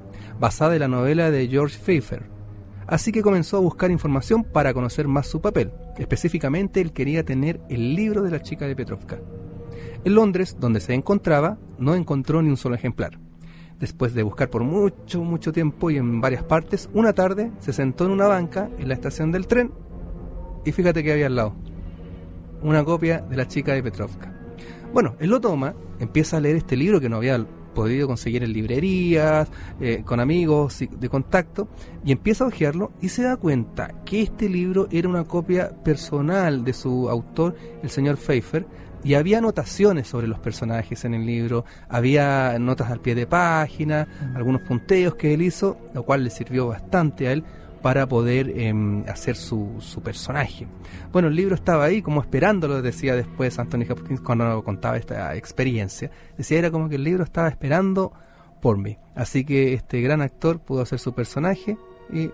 [0.41, 2.25] basada en la novela de George Pfeiffer.
[2.87, 5.73] Así que comenzó a buscar información para conocer más su papel.
[5.99, 9.19] Específicamente él quería tener el libro de la chica de Petrovka.
[10.05, 13.19] En Londres, donde se encontraba, no encontró ni un solo ejemplar.
[13.81, 18.07] Después de buscar por mucho, mucho tiempo y en varias partes, una tarde se sentó
[18.07, 19.73] en una banca en la estación del tren
[20.67, 21.55] y fíjate que había al lado.
[22.61, 24.33] Una copia de la chica de Petrovka.
[24.93, 28.53] Bueno, él lo toma, empieza a leer este libro que no había podido conseguir en
[28.53, 29.49] librerías,
[29.81, 31.69] eh, con amigos de contacto,
[32.05, 36.65] y empieza a hojearlo y se da cuenta que este libro era una copia personal
[36.65, 38.67] de su autor, el señor Pfeiffer,
[39.05, 44.09] y había anotaciones sobre los personajes en el libro, había notas al pie de página,
[44.35, 47.45] algunos punteos que él hizo, lo cual le sirvió bastante a él
[47.83, 50.67] para poder em, hacer su, su, personaje.
[51.13, 56.11] Bueno, el libro estaba ahí como esperándolo, decía después Anthony Hopkins cuando contaba esta experiencia.
[56.37, 58.13] Decía, era como que el libro estaba esperando
[58.61, 58.99] por mí.
[59.15, 61.77] Así que este gran actor pudo hacer su personaje
[62.13, 62.31] y...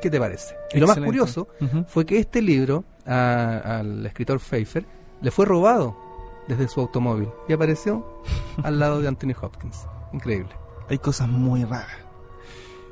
[0.00, 0.54] ¿Qué te parece?
[0.74, 1.48] Y lo más curioso
[1.88, 4.84] fue que este libro al escritor Pfeiffer
[5.22, 5.96] le fue robado
[6.48, 8.22] desde su automóvil y apareció
[8.62, 9.86] al lado de Anthony Hopkins.
[10.12, 10.50] Increíble.
[10.88, 12.05] Hay cosas muy raras.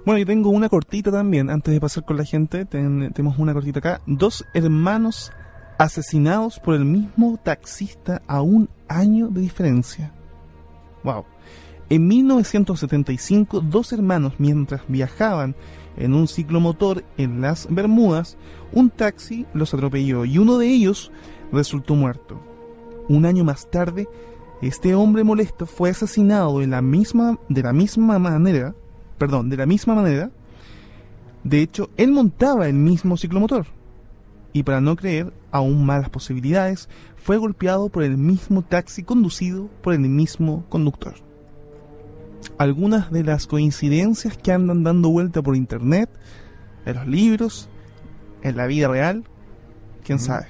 [0.04, 3.78] Bueno, yo tengo una cortita también, antes de pasar con la gente, tenemos una cortita
[3.78, 4.02] acá.
[4.06, 5.32] Dos hermanos
[5.78, 10.12] asesinados por el mismo taxista a un año de diferencia.
[11.04, 11.24] Wow.
[11.88, 15.56] En 1975, dos hermanos, mientras viajaban
[15.96, 18.36] en un ciclomotor en las Bermudas,
[18.72, 21.12] un taxi los atropelló y uno de ellos
[21.50, 22.38] resultó muerto.
[23.08, 24.06] Un año más tarde,
[24.60, 28.74] este hombre molesto fue asesinado de la misma, de la misma manera,
[29.18, 30.30] perdón, de la misma manera.
[31.42, 33.66] De hecho, él montaba el mismo ciclomotor.
[34.52, 39.68] Y para no creer aún más las posibilidades, fue golpeado por el mismo taxi conducido
[39.82, 41.14] por el mismo conductor.
[42.58, 46.08] Algunas de las coincidencias que andan dando vuelta por internet,
[46.86, 47.68] en los libros,
[48.42, 49.24] en la vida real,
[50.04, 50.46] quién sabe.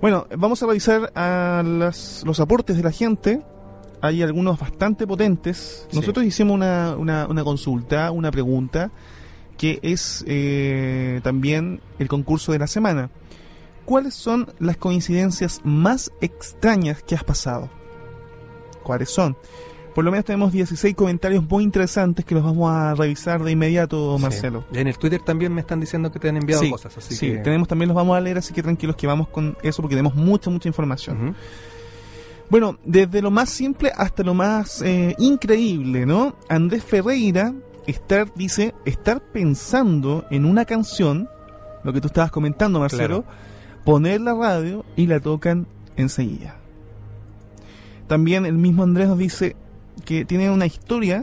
[0.00, 3.42] Bueno, vamos a revisar a los aportes de la gente.
[4.04, 5.88] Hay algunos bastante potentes.
[5.94, 8.90] Nosotros hicimos una, una, consulta, una pregunta,
[9.56, 13.08] que es eh, también el concurso de la semana.
[13.86, 17.70] ¿Cuáles son las coincidencias más extrañas que has pasado?
[18.82, 19.38] ¿Cuáles son?
[19.94, 24.18] Por lo menos tenemos 16 comentarios muy interesantes que los vamos a revisar de inmediato,
[24.18, 24.66] Marcelo.
[24.74, 26.98] En el Twitter también me están diciendo que te han enviado cosas.
[26.98, 29.80] Así sí, tenemos también los vamos a leer, así que tranquilos que vamos con eso
[29.80, 31.34] porque tenemos mucha, mucha información.
[32.50, 36.36] Bueno, desde lo más simple hasta lo más eh, increíble, ¿no?
[36.48, 37.54] Andrés Ferreira
[37.86, 41.28] estar, dice, estar pensando en una canción,
[41.82, 43.24] lo que tú estabas comentando, Marcelo,
[43.84, 45.66] poner la radio y la tocan
[45.96, 46.56] enseguida.
[48.06, 49.56] También el mismo Andrés nos dice,
[50.04, 51.22] que tiene una historia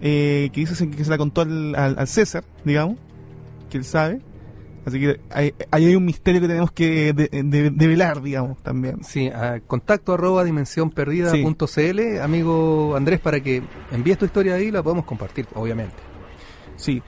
[0.00, 2.98] eh, que dice que se la contó al, César, digamos,
[3.70, 4.20] que él sabe.
[4.84, 9.04] Así que ahí hay, un misterio que tenemos que develar, digamos, también.
[9.04, 13.62] Sí, a contacto arroba dimensiónperdida.cl, amigo Andrés, para que
[13.92, 15.96] envíes tu historia ahí y la podemos compartir, obviamente.
[16.76, 17.00] Sí.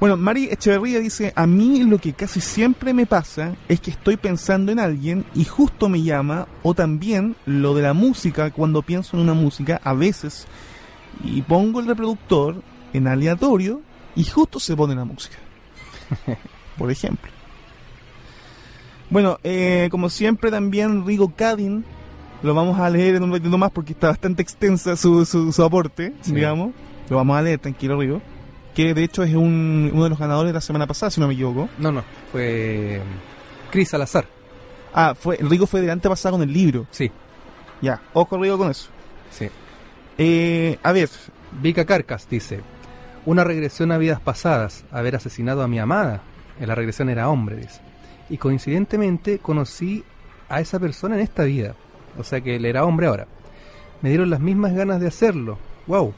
[0.00, 4.16] Bueno, Mari Echeverría dice, a mí lo que casi siempre me pasa es que estoy
[4.16, 9.16] pensando en alguien y justo me llama, o también lo de la música, cuando pienso
[9.16, 10.46] en una música, a veces,
[11.22, 12.62] y pongo el reproductor
[12.92, 13.82] en aleatorio
[14.16, 15.36] y justo se pone la música.
[16.76, 17.30] Por ejemplo.
[19.10, 21.84] Bueno, eh, como siempre también Rigo Cadin,
[22.42, 26.12] lo vamos a leer en un ratito más porque está bastante extensa su, su, aporte,
[26.26, 26.72] digamos.
[27.08, 28.20] Lo vamos a leer, tranquilo Rigo
[28.74, 31.28] que de hecho es un, uno de los ganadores de la semana pasada, si no
[31.28, 31.68] me equivoco.
[31.78, 33.00] No, no, fue
[33.70, 34.26] Cris Salazar.
[34.92, 36.86] Ah, fue, Rigo fue delante pasado con el libro.
[36.90, 37.10] Sí.
[37.80, 38.88] Ya, ojo Rigo con eso.
[39.30, 39.48] Sí.
[40.18, 41.08] Eh, a ver.
[41.60, 42.60] Vika Carcas dice,
[43.26, 46.22] una regresión a vidas pasadas, haber asesinado a mi amada.
[46.60, 47.80] En la regresión era hombre, dice.
[48.28, 50.04] Y coincidentemente conocí
[50.48, 51.74] a esa persona en esta vida.
[52.18, 53.26] O sea que él era hombre ahora.
[54.02, 55.58] Me dieron las mismas ganas de hacerlo.
[55.86, 56.14] ¡Wow!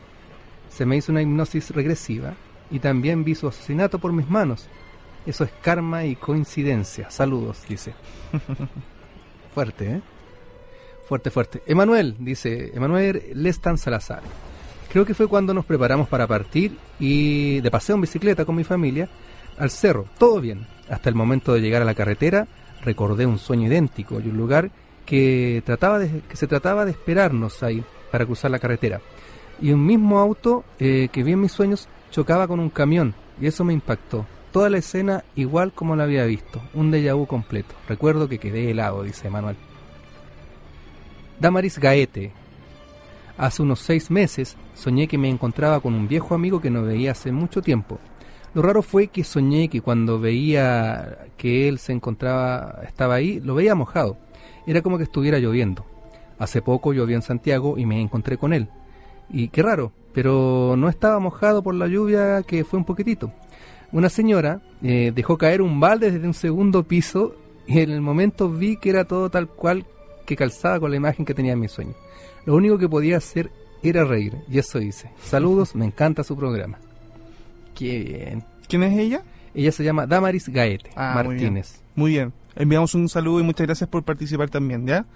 [0.68, 2.34] Se me hizo una hipnosis regresiva
[2.70, 4.68] y también vi su asesinato por mis manos.
[5.26, 7.10] Eso es karma y coincidencia.
[7.10, 7.94] Saludos, dice.
[9.54, 10.00] fuerte, ¿eh?
[11.08, 11.62] Fuerte, fuerte.
[11.66, 14.22] Emanuel, dice, Emanuel Lestan Salazar.
[14.90, 18.64] Creo que fue cuando nos preparamos para partir y de paseo en bicicleta con mi
[18.64, 19.08] familia
[19.62, 20.06] al cerro.
[20.18, 20.66] Todo bien.
[20.90, 22.48] Hasta el momento de llegar a la carretera
[22.82, 24.70] recordé un sueño idéntico y un lugar
[25.06, 29.00] que, trataba que se trataba de esperarnos ahí para cruzar la carretera
[29.60, 33.46] y un mismo auto eh, que vi en mis sueños chocaba con un camión y
[33.46, 34.26] eso me impactó.
[34.50, 37.74] Toda la escena igual como la había visto, un déjà vu completo.
[37.88, 39.56] Recuerdo que quedé helado, dice Manuel.
[41.40, 42.32] Damaris Gaete.
[43.38, 47.12] Hace unos seis meses soñé que me encontraba con un viejo amigo que no veía
[47.12, 47.98] hace mucho tiempo.
[48.54, 53.54] Lo raro fue que soñé que cuando veía que él se encontraba, estaba ahí, lo
[53.54, 54.18] veía mojado.
[54.66, 55.86] Era como que estuviera lloviendo.
[56.38, 58.68] Hace poco llovió en Santiago y me encontré con él.
[59.30, 63.32] Y qué raro, pero no estaba mojado por la lluvia que fue un poquitito.
[63.90, 67.34] Una señora eh, dejó caer un balde desde un segundo piso
[67.66, 69.86] y en el momento vi que era todo tal cual
[70.26, 71.94] que calzaba con la imagen que tenía en mi sueño.
[72.44, 73.50] Lo único que podía hacer
[73.82, 75.10] era reír y eso hice.
[75.22, 76.78] Saludos, me encanta su programa.
[77.74, 78.44] Qué bien.
[78.68, 79.22] ¿Quién es ella?
[79.54, 81.82] Ella se llama Damaris Gaete ah, Martínez.
[81.94, 82.28] Muy bien.
[82.28, 82.32] muy bien.
[82.54, 85.06] Enviamos un saludo y muchas gracias por participar también, ¿ya?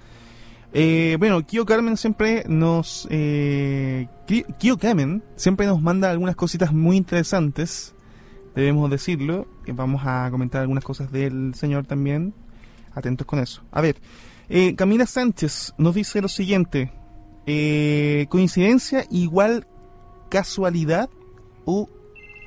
[0.72, 3.06] Eh, bueno, Kio Carmen siempre nos...
[3.10, 4.08] Eh,
[4.58, 7.94] Kio Carmen siempre nos manda algunas cositas muy interesantes,
[8.54, 9.46] debemos decirlo.
[9.68, 12.34] Vamos a comentar algunas cosas del señor también.
[12.94, 13.62] Atentos con eso.
[13.70, 13.96] A ver,
[14.48, 16.92] eh, Camila Sánchez nos dice lo siguiente.
[17.46, 19.66] Eh, ¿Coincidencia igual
[20.30, 21.08] casualidad
[21.64, 21.88] o...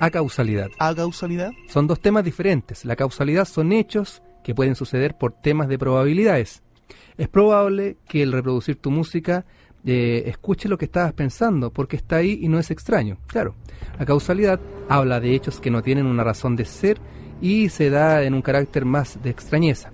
[0.00, 0.70] A causalidad.
[0.78, 1.52] A causalidad.
[1.68, 2.84] Son dos temas diferentes.
[2.84, 6.62] La causalidad son hechos que pueden suceder por temas de probabilidades
[7.20, 9.44] es probable que el reproducir tu música
[9.84, 13.18] eh, escuche lo que estabas pensando, porque está ahí y no es extraño.
[13.26, 13.54] Claro,
[13.98, 16.98] la causalidad habla de hechos que no tienen una razón de ser
[17.42, 19.92] y se da en un carácter más de extrañeza.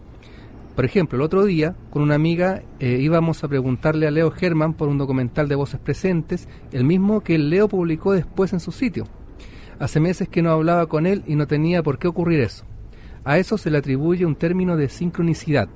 [0.77, 4.75] Por ejemplo, el otro día, con una amiga, eh, íbamos a preguntarle a Leo Germán
[4.75, 9.09] por un documental de voces presentes, el mismo que Leo publicó después en su sitio.
[9.79, 12.65] Hace meses que no hablaba con él y no tenía por qué ocurrir eso.
[13.25, 15.69] A eso se le atribuye un término de sincronicidad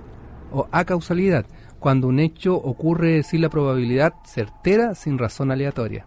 [0.52, 1.46] o acausalidad,
[1.78, 6.06] cuando un hecho ocurre sin la probabilidad certera sin razón aleatoria.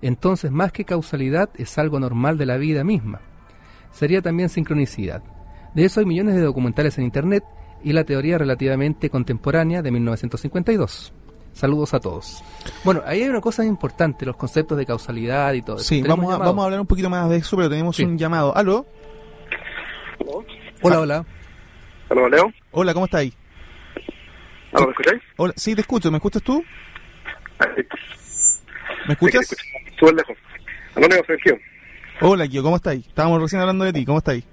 [0.00, 3.20] Entonces, más que causalidad, es algo normal de la vida misma.
[3.90, 5.22] Sería también sincronicidad.
[5.74, 7.44] De eso hay millones de documentales en Internet
[7.82, 11.12] y la teoría relativamente contemporánea de 1952.
[11.54, 12.42] Saludos a todos.
[12.82, 15.78] Bueno, ahí hay una cosa importante, los conceptos de causalidad y todo.
[15.78, 18.54] Sí, vamos a, vamos a hablar un poquito más de eso, pero tenemos un llamado.
[18.56, 18.86] ¿Aló?
[20.82, 21.24] Hola, hola.
[22.08, 22.52] Hola, Leo.
[22.72, 23.32] Hola, ¿cómo está ahí?
[24.72, 25.22] ¿me escucháis?
[25.36, 26.10] Hola, sí, te escucho.
[26.10, 26.64] ¿Me escuchas tú?
[27.60, 27.68] Ah,
[29.06, 29.56] ¿Me escuchas?
[29.98, 30.36] Súper lejos.
[30.96, 31.58] Hola, soy Kio.
[32.20, 33.06] Hola, Kio, ¿cómo estáis?
[33.06, 34.44] Estábamos recién hablando de ti, ¿cómo estáis?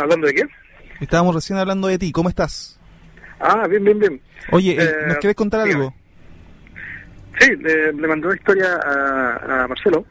[0.00, 0.50] ¿Hablando de quién?
[1.00, 2.77] Estábamos recién hablando de ti, ¿cómo estás?
[3.40, 4.20] Ah, bien, bien, bien.
[4.50, 5.94] Oye, eh, ¿nos quieres contar algo?
[7.40, 10.04] Sí, le, le mandó una historia a, a Marcelo,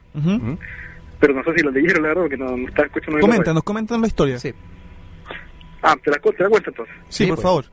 [1.20, 3.20] pero no sé si lo leyeron, la verdad, porque no, no estaba escuchando.
[3.20, 4.40] Coméntanos, coméntanos la historia.
[4.40, 4.54] Sí.
[5.82, 6.96] Ah, ¿te la, te la cuento entonces?
[7.10, 7.44] Sí, por pues.
[7.44, 7.66] favor.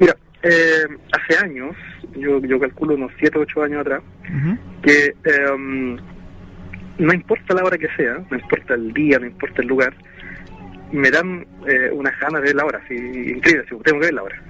[0.00, 1.76] Mira, eh, hace años,
[2.16, 4.02] yo, yo calculo unos 7 o 8 años atrás,
[4.82, 5.96] que eh,
[6.98, 9.94] no importa la hora que sea, no importa el día, no importa el lugar,
[10.92, 14.14] me dan eh, unas ganas de ver la hora, así, increíble, si tengo que ver
[14.14, 14.42] la hora.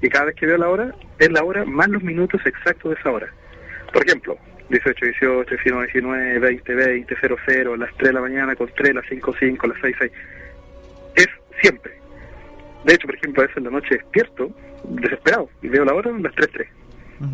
[0.00, 3.00] Y cada vez que veo la hora, es la hora más los minutos exactos de
[3.00, 3.28] esa hora.
[3.92, 4.38] Por ejemplo,
[4.70, 9.04] 18, 18, 19, 19, 20, 20, 00, las 3 de la mañana con 3, las
[9.08, 10.12] 5, 5, las 6, 6.
[11.16, 11.28] Es
[11.60, 11.92] siempre.
[12.84, 14.50] De hecho, por ejemplo, a veces en la noche despierto,
[14.84, 16.68] desesperado, y veo la hora, las 3, 3.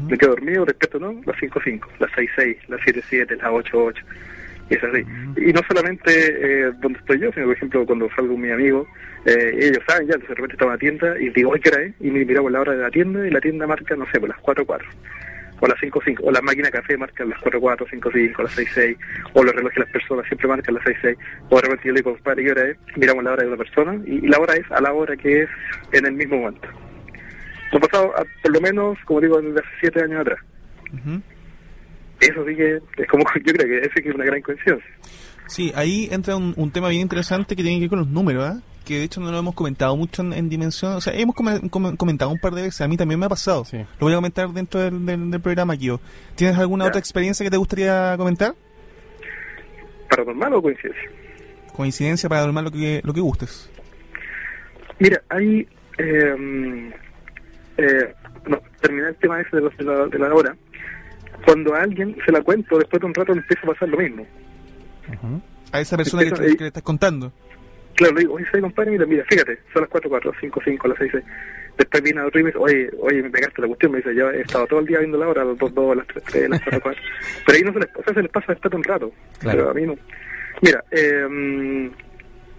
[0.08, 1.20] Me quedo dormido, despierto, ¿no?
[1.26, 5.04] Las 5, 5, las 6, 6, las 7, 7, las 8, 8 y es así.
[5.36, 8.86] Y no solamente eh, donde estoy yo, sino por ejemplo cuando salgo con mi amigo,
[9.26, 11.82] eh, ellos saben ya, entonces de repente estaba en la tienda y digo, ¿qué hora
[11.82, 11.94] es?
[12.00, 14.28] Y me miramos la hora de la tienda y la tienda marca, no sé, por
[14.28, 14.88] las 4, 4
[15.60, 18.42] o las 5, 5, o la máquina de café marcan las 4, 4, 5, 5,
[18.42, 18.98] las 6, 6,
[19.34, 21.92] o los relojes de las personas siempre marcan las 6, 6, o de repente yo
[21.92, 22.76] le digo, compadre, ¿qué hora es?
[22.96, 25.48] Miramos la hora de una persona y, la hora es a la hora que es
[25.92, 26.68] en el mismo momento.
[27.72, 28.12] Lo pasado
[28.42, 30.38] por lo menos, como digo, desde hace 7 años atrás
[32.20, 34.90] eso sí que es como, yo creo que ese que es una gran coincidencia.
[35.46, 38.60] Sí, ahí entra un, tema bien interesante que tiene que ver con los números, ¿ah?
[38.84, 42.38] que de hecho no lo hemos comentado mucho en, dimensión, o sea, hemos comentado un
[42.38, 45.40] par de veces, a mí también me ha pasado, lo voy a comentar dentro del,
[45.40, 46.00] programa, Kio.
[46.34, 48.54] ¿Tienes alguna otra experiencia que te gustaría comentar?
[50.10, 51.10] ¿Paranormal o coincidencia?
[51.74, 53.70] Coincidencia, paranormal, lo que, lo que gustes.
[54.98, 55.66] Mira, hay...
[55.98, 56.92] Eh,
[57.76, 58.14] eh,
[58.46, 60.56] no, terminar el tema ese de, los, de, la, de la hora,
[61.44, 63.98] cuando a alguien se la cuento, después de un rato le empieza a pasar lo
[63.98, 64.26] mismo.
[65.72, 67.32] A esa persona que, le estás contando.
[67.94, 70.98] Claro, le digo, oye, compadre, mira, mira, fíjate, son las 4, 4, 5, 5, las
[70.98, 71.24] 6, 6.
[71.78, 74.14] Después viene a otro y me dice, oye, oye, me pegaste la cuestión, me dice,
[74.14, 76.50] yo he estado todo el día viendo la hora, las 2, 2, las 3, 3,
[76.50, 77.02] las 4, 4.
[77.46, 79.12] Pero ahí no se les, o sea, se les pasa después de un rato.
[79.38, 79.58] Claro.
[79.58, 79.96] Pero a mí no.
[80.62, 81.90] Mira, eh,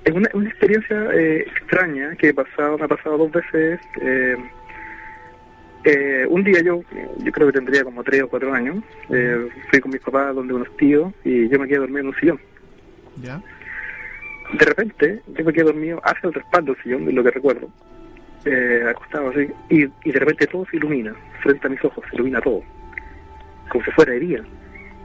[0.04, 3.80] es una, una experiencia eh, extraña que he pasado, me ha pasado dos veces.
[4.02, 4.38] Eh,
[5.86, 6.82] eh, un día yo,
[7.20, 8.78] yo creo que tendría como tres o cuatro años,
[9.10, 12.16] eh, fui con mis papás donde unos tíos y yo me quedé dormido en un
[12.16, 12.40] sillón.
[13.22, 13.40] ¿Ya?
[14.58, 17.70] De repente, yo me quedé dormido hacia el respaldo del sillón, de lo que recuerdo,
[18.46, 22.16] eh, acostado así, y, y de repente todo se ilumina, frente a mis ojos, se
[22.16, 22.64] ilumina todo,
[23.70, 24.44] como si fuera de día.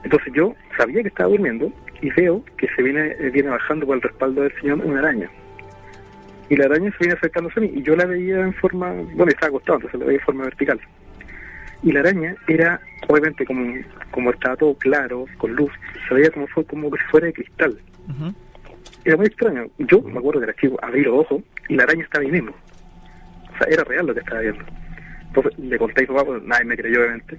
[0.03, 1.71] Entonces yo sabía que estaba durmiendo
[2.01, 5.29] y veo que se viene, viene bajando por el respaldo del sillón una araña
[6.51, 9.27] y la araña se viene acercándose a mí y yo la veía en forma, bueno,
[9.27, 10.81] estaba acostado, entonces la veía en forma vertical.
[11.81, 13.73] Y la araña era, obviamente, como,
[14.11, 15.71] como estaba todo claro, con luz,
[16.09, 17.79] se veía como, fue, como que fuera de cristal.
[19.05, 19.67] Era muy extraño.
[19.77, 22.51] Yo me acuerdo que era chico, abrí los ojos y la araña estaba ahí mismo.
[22.51, 24.65] O sea, era real lo que estaba viendo.
[25.27, 27.37] Entonces le conté a mi papá, pues, nadie me creyó, obviamente.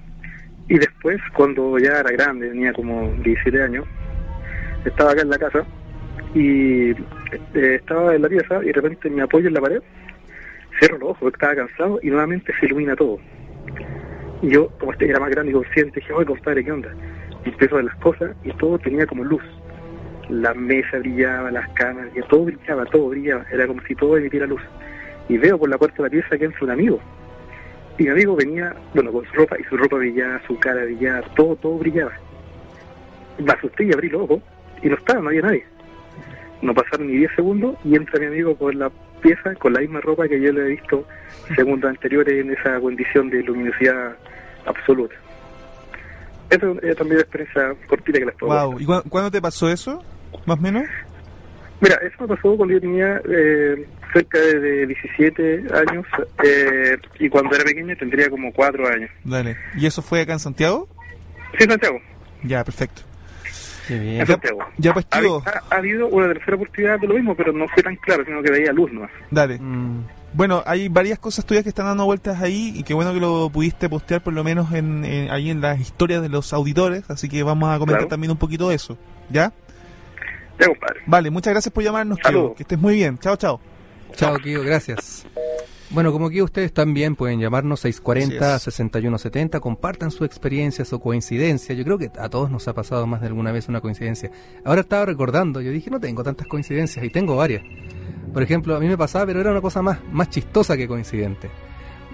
[0.68, 3.84] Y después, cuando ya era grande, tenía como 17 años,
[4.86, 5.66] estaba acá en la casa
[6.34, 6.94] y eh,
[7.54, 9.82] estaba en la pieza y de repente me apoyo en la pared,
[10.78, 13.18] cierro los ojos, estaba cansado y nuevamente se ilumina todo.
[14.40, 16.92] Y yo, como este era más grande y consciente, dije, oye compadre, ¿qué onda?
[17.44, 19.42] Y empiezo a ver las cosas y todo tenía como luz.
[20.28, 24.46] La mesa brillaba, las camas, y todo brillaba, todo brillaba, era como si todo emitiera
[24.46, 24.62] luz.
[25.28, 27.00] Y veo por la puerta de la pieza que entra un amigo.
[27.98, 31.22] Y mi amigo venía, bueno, con su ropa, y su ropa brillaba, su cara brillaba,
[31.34, 32.12] todo, todo brillaba.
[33.38, 34.40] Me asusté y abrí los ojos,
[34.82, 35.71] y no estaba, no había nadie
[36.62, 38.90] no pasaron ni 10 segundos y entra mi amigo por la
[39.20, 41.06] pieza con la misma ropa que yo le he visto
[41.54, 44.16] segundos anteriores en esa condición de luminosidad
[44.66, 45.14] absoluta.
[46.50, 48.80] Esa es también una experiencia cortita que les puedo wow.
[48.80, 50.02] ¿Y cuándo te pasó eso,
[50.46, 50.84] más o menos?
[51.80, 56.06] Mira, eso me pasó cuando yo tenía eh, cerca de, 17 años
[56.44, 59.10] eh, y cuando era pequeño tendría como 4 años.
[59.24, 59.56] Dale.
[59.76, 60.88] ¿Y eso fue acá en Santiago?
[61.58, 61.98] Sí, en Santiago.
[62.44, 63.02] Ya, perfecto.
[63.88, 64.20] Bien.
[64.20, 64.60] En Santiago.
[64.78, 65.42] Ya, pues, tío.
[65.70, 68.50] Ha, habido una tercera oportunidad de lo mismo, pero no fue tan claro, sino que
[68.50, 69.10] veía luz nomás.
[69.30, 69.58] Dale.
[69.58, 70.04] Mm.
[70.34, 73.50] Bueno, hay varias cosas tuyas que están dando vueltas ahí y qué bueno que lo
[73.50, 77.42] pudiste postear por lo menos en, ahí en las historias de los auditores, así que
[77.42, 78.96] vamos a comentar también un poquito de eso,
[79.28, 79.52] ¿ya?
[80.58, 81.00] Ya, compadre.
[81.04, 82.54] Vale, muchas gracias por llamarnos, Kio.
[82.54, 83.18] Que estés muy bien.
[83.18, 83.60] Chao, chao.
[84.14, 85.26] Chao, Kio, gracias.
[85.92, 91.74] Bueno, como aquí ustedes también pueden llamarnos 640-6170, compartan su experiencia, su coincidencia.
[91.74, 94.30] Yo creo que a todos nos ha pasado más de alguna vez una coincidencia.
[94.64, 97.62] Ahora estaba recordando, yo dije, no tengo tantas coincidencias y tengo varias.
[98.32, 101.50] Por ejemplo, a mí me pasaba, pero era una cosa más, más chistosa que coincidente.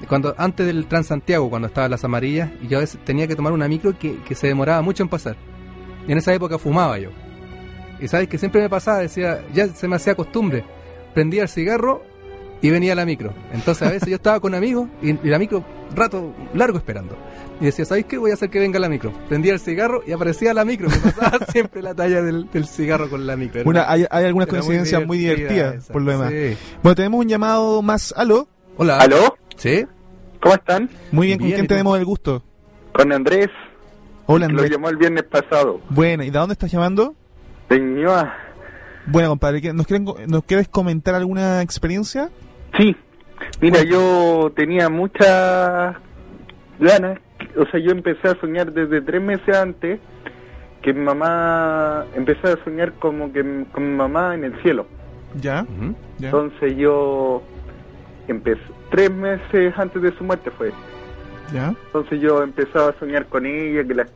[0.09, 3.53] Cuando, antes del Transantiago, cuando estaba las amarillas, y yo a veces tenía que tomar
[3.53, 5.37] una micro que, que se demoraba mucho en pasar.
[6.09, 7.11] Y en esa época fumaba yo.
[8.01, 10.65] Y sabes que siempre me pasaba, decía, ya se me hacía costumbre.
[11.15, 12.18] Prendía el cigarro
[12.63, 13.33] y venía la micro.
[13.53, 17.17] Entonces a veces yo estaba con amigos y, la micro rato largo esperando.
[17.61, 18.19] Y decía, ¿sabéis qué?
[18.19, 19.13] Voy a hacer que venga la micro.
[19.29, 20.89] Prendía el cigarro y aparecía la micro.
[20.89, 23.63] Me pasaba siempre la talla del, cigarro con la micro.
[23.65, 26.33] Una, hay, hay algunas coincidencias muy, divertidas, por lo demás.
[26.83, 28.15] Bueno, tenemos un llamado más.
[28.17, 28.49] ¿Aló?
[28.77, 28.99] Hola.
[29.01, 29.37] ¿Aló?
[29.57, 29.85] ¿Sí?
[30.41, 30.89] ¿Cómo están?
[31.11, 32.45] Muy bien, ¿con quién tenemos el gusto?
[32.93, 33.49] Con Andrés.
[34.27, 34.71] Hola, Andrés.
[34.71, 35.81] Lo llamó el viernes pasado.
[35.91, 37.17] Bueno, ¿y de dónde estás llamando?
[37.69, 37.79] De
[39.07, 42.31] Bueno, compadre, ¿nos, quieren, ¿nos quieres comentar alguna experiencia?
[42.77, 42.97] Sí.
[43.61, 45.97] Mira, yo tenía muchas
[46.79, 47.19] ganas
[47.57, 50.01] o sea, yo empecé a soñar desde tres meses antes
[50.83, 53.43] que mi mamá, empecé a soñar como que
[53.73, 54.87] con mi mamá en el cielo.
[55.41, 55.67] ¿Ya?
[56.21, 57.43] Entonces yo
[58.29, 58.61] empecé,
[58.91, 60.73] tres meses antes de su muerte fue.
[61.53, 61.75] ¿Ya?
[61.87, 64.07] Entonces yo empezaba a soñar con ella, que la,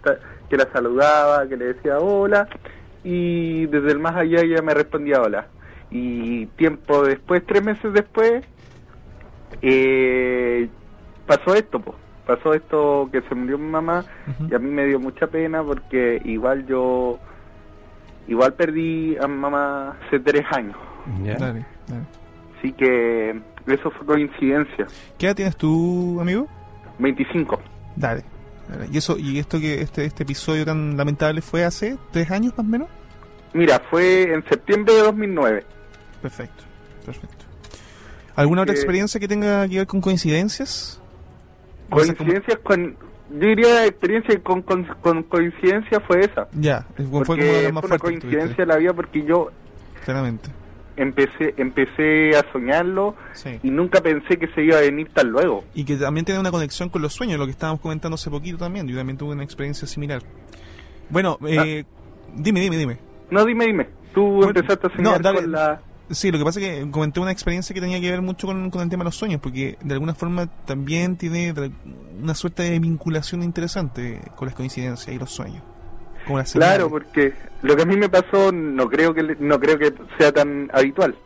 [0.48, 2.48] que la saludaba, que le decía hola,
[3.03, 5.48] y desde el más allá ella me respondía hola.
[5.93, 8.45] Y tiempo después, tres meses después,
[9.61, 10.68] eh,
[11.26, 14.05] pasó esto, pues pasó esto que se murió mi mamá
[14.49, 17.18] y a mí me dio mucha pena porque igual yo
[18.28, 20.76] igual perdí a mi mamá hace tres años.
[22.59, 24.86] Así que eso fue coincidencia.
[25.18, 26.47] ¿Qué edad tienes tú, amigo?
[26.99, 27.59] 25.
[27.97, 28.24] Dale.
[28.90, 32.66] ¿Y eso y esto que este este episodio tan lamentable fue hace tres años más
[32.66, 32.88] o menos?
[33.53, 35.64] Mira, fue en septiembre de 2009.
[36.22, 36.64] Perfecto,
[37.04, 37.44] perfecto.
[38.34, 41.00] ¿Alguna otra experiencia que tenga que ver con coincidencias?
[41.90, 42.96] Coincidencias con...
[43.30, 46.48] Yo diría experiencia con, con, coincidencia fue esa.
[46.52, 49.50] Ya, fue como la más fue una coincidencia la vida porque yo...
[50.04, 50.50] Claramente.
[50.96, 53.14] Empecé, empecé a soñarlo
[53.62, 55.64] y nunca pensé que se iba a venir tan luego.
[55.74, 58.58] Y que también tiene una conexión con los sueños, lo que estábamos comentando hace poquito
[58.58, 58.86] también.
[58.86, 60.22] Yo también tuve una experiencia similar.
[61.08, 62.30] Bueno, eh, ah.
[62.34, 62.98] dime, dime, dime.
[63.30, 63.88] No, dime, dime.
[64.12, 65.80] Tú empezaste a soñar con la...
[66.11, 68.64] Sí, lo que pasa es que comenté una experiencia que tenía que ver mucho con,
[68.64, 71.55] el tema de los sueños, porque de alguna forma también tiene
[72.20, 75.62] una suerte de vinculación interesante con las coincidencias y los sueños.
[76.53, 77.32] claro, porque
[77.62, 81.16] lo que a mí me pasó no creo que no creo que sea tan habitual.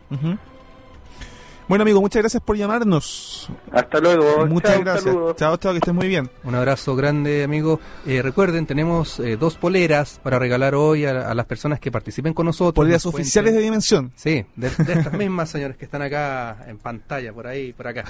[1.67, 3.49] Bueno, amigo, muchas gracias por llamarnos.
[3.73, 4.47] Hasta luego.
[4.47, 5.13] Muchas gracias.
[5.35, 6.29] Chao, chao, que estés muy bien.
[6.45, 7.81] Un abrazo grande, amigo.
[8.05, 12.45] Eh, recuerden, tenemos eh, dos poleras para regalar hoy a, las personas que participen con
[12.45, 12.73] nosotros.
[12.73, 14.13] Poleras oficiales de dimensión.
[14.15, 18.05] Sí, de, estas mismas, señores, que están acá en pantalla, por ahí, por acá.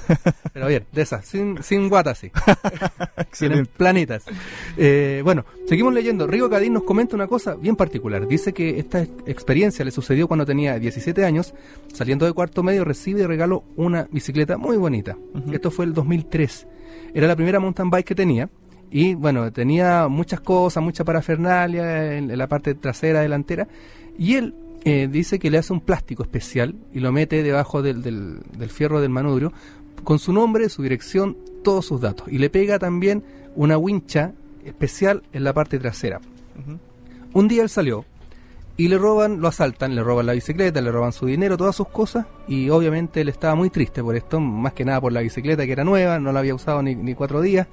[0.53, 2.31] Pero bien, de esas, sin, sin guatas, sí.
[3.39, 4.25] Tienen planitas.
[4.77, 6.27] Eh, bueno, seguimos leyendo.
[6.27, 8.27] Rigo Cadín nos comenta una cosa bien particular.
[8.27, 11.55] Dice que esta experiencia le sucedió cuando tenía 17 años.
[11.91, 15.17] Saliendo de cuarto medio, recibe regalo una bicicleta muy bonita.
[15.51, 16.67] Esto fue el 2003.
[17.13, 18.49] Era la primera mountain bike que tenía.
[18.89, 23.67] Y bueno, tenía muchas cosas, mucha parafernalia en, la parte trasera, delantera.
[24.17, 28.01] Y él eh, dice que le hace un plástico especial y lo mete debajo del,
[28.01, 29.51] del, fierro del manubrio
[30.03, 32.27] con su nombre, su dirección, todos sus datos.
[32.29, 33.23] Y le pega también
[33.55, 34.33] una wincha
[34.65, 36.21] especial en la parte trasera.
[37.33, 38.05] Un día él salió
[38.77, 41.89] y le roban, lo asaltan, le roban la bicicleta, le roban su dinero, todas sus
[41.89, 45.65] cosas, y obviamente él estaba muy triste por esto, más que nada por la bicicleta
[45.65, 47.67] que era nueva, no la había usado ni, ni cuatro días,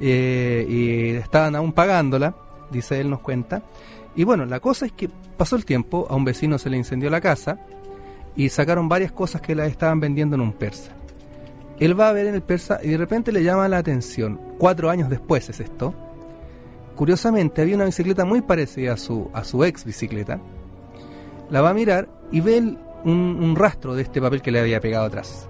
[0.00, 2.34] eh, y estaban aún pagándola,
[2.70, 3.62] dice él, nos cuenta.
[4.16, 7.08] Y bueno, la cosa es que pasó el tiempo, a un vecino se le incendió
[7.08, 7.60] la casa,
[8.34, 10.92] y sacaron varias cosas que la estaban vendiendo en un persa.
[11.78, 14.90] Él va a ver en el persa y de repente le llama la atención, cuatro
[14.90, 15.94] años después es esto,
[16.98, 20.40] Curiosamente, había una bicicleta muy parecida a su, a su ex bicicleta.
[21.48, 25.06] La va a mirar y ve un, rastro de este papel que le había pegado
[25.06, 25.48] atrás.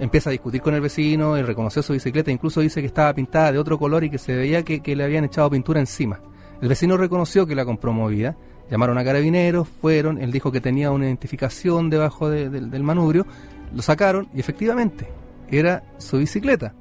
[0.00, 3.52] Empieza a discutir con el vecino, y reconoció su bicicleta, incluso dice que estaba pintada
[3.52, 6.18] de otro color y que se veía que, le habían echado pintura encima.
[6.60, 8.36] El vecino reconoció que la compró movida
[8.68, 13.24] Llamaron a carabineros, fueron, él dijo que tenía una identificación debajo del manubrio,
[13.72, 15.06] lo sacaron y efectivamente
[15.48, 16.74] era su bicicleta.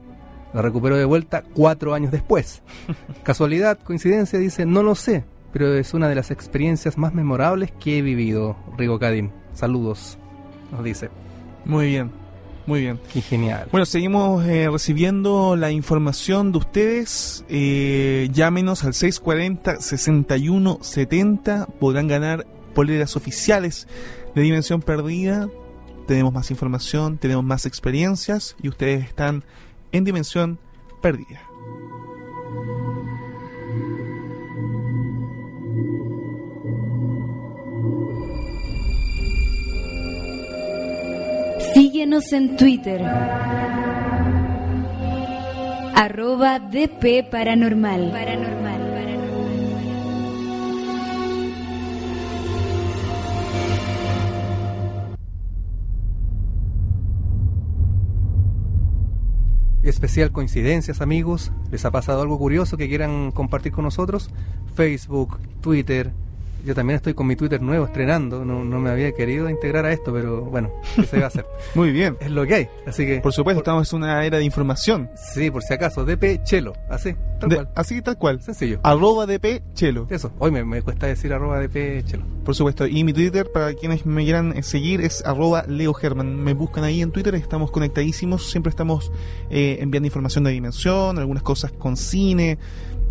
[0.54, 2.62] La recuperó de vuelta cuatro años después.
[3.24, 5.24] Casualidad, coincidencia, dice, no lo sé,
[5.54, 9.32] pero es una de las experiencias más memorables que he vivido, Rigo Cadín.
[9.54, 10.18] Saludos,
[10.72, 11.10] nos dice.
[11.66, 12.12] Muy bien,
[12.66, 12.99] muy bien.
[13.12, 13.68] Qué genial.
[13.72, 17.45] Bueno, seguimos eh, recibiendo la información de ustedes.
[17.49, 21.68] Eh, llámenos al 640-6170.
[21.80, 23.88] Podrán ganar poleras oficiales
[24.36, 25.47] de Dimensión Perdida.
[26.08, 29.43] Tenemos más información, tenemos más experiencias y ustedes están
[29.92, 30.60] en Dimensión
[31.02, 31.42] Perdida.
[41.74, 43.02] Síguenos en Twitter.
[45.96, 48.12] Arroba DP Paranormal.
[48.12, 48.82] Paranormal.
[59.84, 61.51] Especial coincidencias, amigos.
[61.71, 64.29] ¿Les ha pasado algo curioso que quieran compartir con nosotros?
[64.75, 66.13] Facebook, Twitter,
[66.66, 68.45] yo también estoy con mi Twitter nuevo estrenando.
[68.45, 71.45] No, no, me había querido integrar a esto, pero bueno, ¿qué se va a hacer?
[71.76, 72.18] Muy bien.
[72.20, 72.70] Es lo que hay.
[72.86, 73.20] Así que.
[73.20, 75.09] Por supuesto, estamos en una era de información.
[75.16, 76.05] Sí, por si acaso.
[76.05, 76.74] DP Chelo.
[76.89, 77.70] Así, tal cual.
[77.76, 78.41] Así, tal cual.
[78.41, 78.80] Sencillo.
[78.84, 80.07] Arroba DP Chelo.
[80.09, 80.32] Eso.
[80.39, 82.24] Hoy me, cuesta decir arroba DP Chelo.
[82.43, 82.88] Por supuesto.
[82.88, 86.43] Y mi Twitter, para quienes me quieran eh, seguir, es arroba Leo German.
[86.43, 87.36] Me buscan ahí en Twitter.
[87.36, 88.49] Estamos conectadísimos.
[88.49, 89.12] Siempre estamos
[89.49, 92.57] eh, enviando información de dimensión, algunas cosas con cine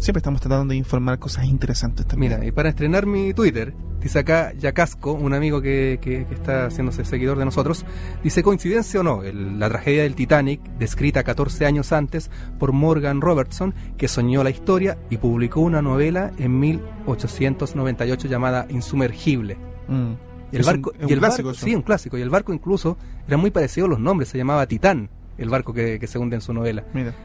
[0.00, 2.32] siempre estamos tratando de informar cosas interesantes también.
[2.32, 7.04] Mira, y para estrenar mi Twitter, dice acá Yacasco, un amigo que, que, está haciéndose
[7.04, 7.84] seguidor de nosotros,
[8.22, 13.74] dice, coincidencia o no, la tragedia del Titanic, descrita 14 años antes por Morgan Robertson,
[13.96, 19.58] que soñó la historia y publicó una novela en 1898 llamada Insumergible.
[19.88, 20.12] Mm.
[20.52, 22.16] el barco, y el barco, sí, un clásico.
[22.16, 22.96] Y el barco incluso
[23.26, 25.10] era muy parecido a los nombres, se llamaba Titán
[25.40, 26.84] el barco que, se hunde en su novela.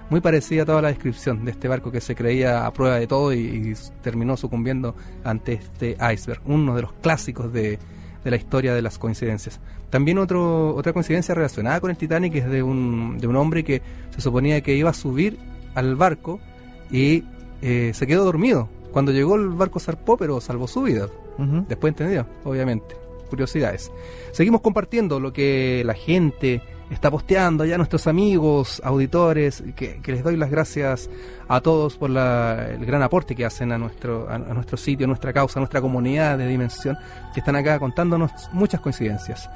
[0.10, 3.08] Muy parecida a toda la descripción de este barco que se creía a prueba de
[3.08, 7.78] todo y, terminó sucumbiendo ante este iceberg, uno de los clásicos de,
[8.24, 9.60] la historia de las coincidencias.
[9.90, 13.82] También otro, otra coincidencia relacionada con el Titanic es de un, de un hombre que
[14.10, 15.38] se suponía que iba a subir
[15.76, 16.40] al barco
[16.90, 17.24] y
[17.62, 18.70] eh, se quedó dormido.
[18.94, 21.10] Cuando llegó el barco zarpó, pero salvó su vida.
[21.68, 22.96] Después entendió, obviamente.
[23.30, 23.92] Curiosidades.
[24.32, 30.38] Seguimos compartiendo lo que la gente está posteando ya nuestros amigos, auditores, que, les doy
[30.38, 31.10] las gracias
[31.48, 35.34] a todos por el gran aporte que hacen a nuestro, a, nuestro sitio, a nuestra
[35.34, 36.98] causa, a nuestra comunidad de dimensión,
[37.34, 39.50] que están acá contándonos muchas coincidencias.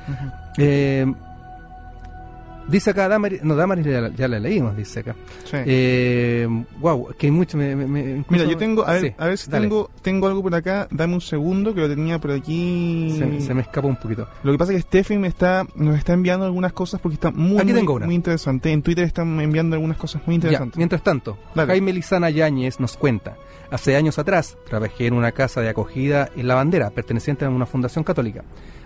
[2.69, 5.15] Dice acá, Damaris, no, Damaris ya, la leímos, dice acá.
[5.45, 5.57] Sí.
[5.65, 6.47] Eh,
[6.79, 7.57] wow, que hay mucho.
[7.57, 11.15] Me, Mira, yo tengo, a ver, a ver si tengo, tengo algo por acá, dame
[11.15, 13.15] un segundo, que lo tenía por aquí.
[13.17, 14.27] Se, me escapó un poquito.
[14.43, 17.31] Lo que pasa es que Stephen me está, nos está enviando algunas cosas porque está
[17.31, 18.71] muy, muy, interesante.
[18.71, 20.77] En Twitter están enviando algunas cosas muy interesantes.
[20.77, 23.35] mientras tanto, Jaime Lizana Yáñez nos cuenta.
[23.71, 27.67] Hace años atrás trabajé en una casa de acogida en La Bandera, perteneciente a una
[27.67, 28.43] fundación católica.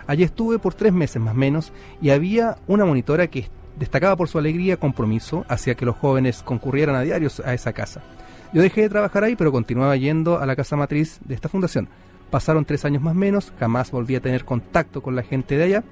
[0.08, 1.72] Allí estuve por tres meses más o menos
[2.02, 3.40] y había una monitora que
[3.78, 8.02] destacaba por su alegría compromiso hacia que los jóvenes concurrieran a diarios a esa casa.
[8.54, 11.90] Yo dejé de trabajar ahí, pero continuaba yendo a la casa matriz de esta fundación.
[12.30, 15.64] Pasaron tres años más o menos, jamás volví a tener contacto con la gente de
[15.64, 15.84] allá.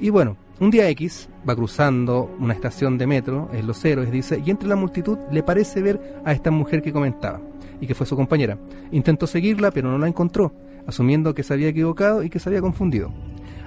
[0.00, 4.40] Y bueno, un día X va cruzando una estación de metro, en Los Héroes, dice,
[4.44, 7.40] y entre la multitud le parece ver a esta mujer que comentaba,
[7.80, 8.58] y que fue su compañera.
[8.92, 10.52] Intentó seguirla, pero no la encontró,
[10.86, 13.12] asumiendo que se había equivocado y que se había confundido.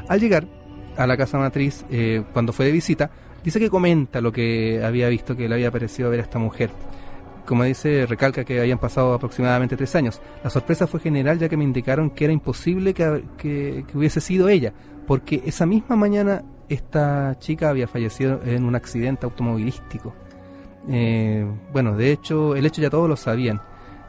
[0.07, 0.47] Al llegar
[0.95, 3.11] a la casa matriz, eh, cuando fue de visita,
[3.47, 6.69] Dice que comenta lo que había visto que le había parecido ver a esta mujer.
[7.45, 10.19] Como dice, recalca que habían pasado aproximadamente tres años.
[10.43, 14.73] La sorpresa fue general ya que me indicaron que era imposible que, hubiese sido ella,
[15.07, 20.13] porque esa misma mañana esta chica había fallecido en un accidente automovilístico.
[20.89, 23.61] Eh, bueno, de hecho, el hecho ya todos lo sabían.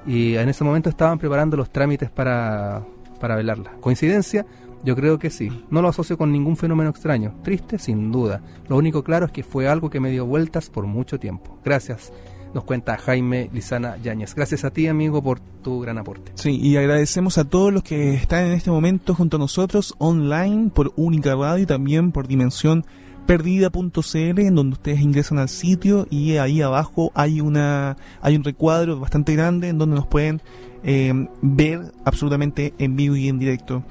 [0.05, 2.82] Y en ese momento estaban preparando los trámites para,
[3.20, 3.70] para velarla.
[3.80, 4.45] ¿Coincidencia?
[4.85, 5.51] Yo creo que sí.
[5.70, 7.35] No lo asocio con ningún fenómeno extraño.
[7.43, 8.43] Triste, sin duda.
[8.68, 11.59] Lo único claro es que fue algo que me dio vueltas por mucho tiempo.
[11.64, 12.12] Gracias.
[12.55, 14.35] Nos cuenta Jaime Lizana Yáñez.
[14.35, 16.33] Gracias a ti, amigo, por tu gran aporte.
[16.35, 20.70] Sí, y agradecemos a todos los que están en este momento junto a nosotros online
[20.70, 22.87] por Única Radio y también por Dimensión
[23.26, 28.99] perdida.cl en donde ustedes ingresan al sitio y ahí abajo hay una hay un recuadro
[28.99, 30.41] bastante grande en donde nos pueden
[30.83, 31.12] eh,
[31.43, 33.85] ver absolutamente en vivo y en directo.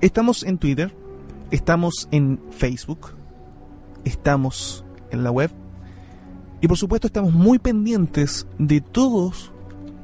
[0.00, 0.96] Estamos en Twitter,
[1.50, 3.12] estamos en Facebook,
[4.04, 5.50] estamos en la web
[6.62, 9.52] y por supuesto estamos muy pendientes de todos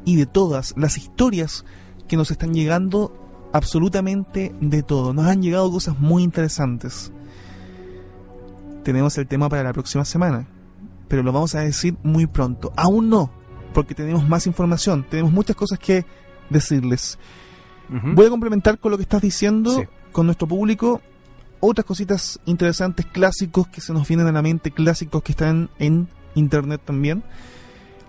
[0.04, 1.64] y de todas las historias
[2.08, 5.14] que nos están llegando absolutamente de todo.
[5.14, 7.10] Nos han llegado cosas muy interesantes.
[8.84, 10.46] Tenemos el tema para la próxima semana,
[11.08, 12.70] pero lo vamos a decir muy pronto.
[12.76, 13.30] Aún no,
[13.72, 16.04] porque tenemos más información, tenemos muchas cosas que
[16.50, 17.18] decirles.
[17.88, 21.00] Voy a complementar con lo que estás diciendo con nuestro público
[21.60, 26.08] otras cositas interesantes, clásicos que se nos vienen a la mente, clásicos que están en
[26.34, 27.22] internet también.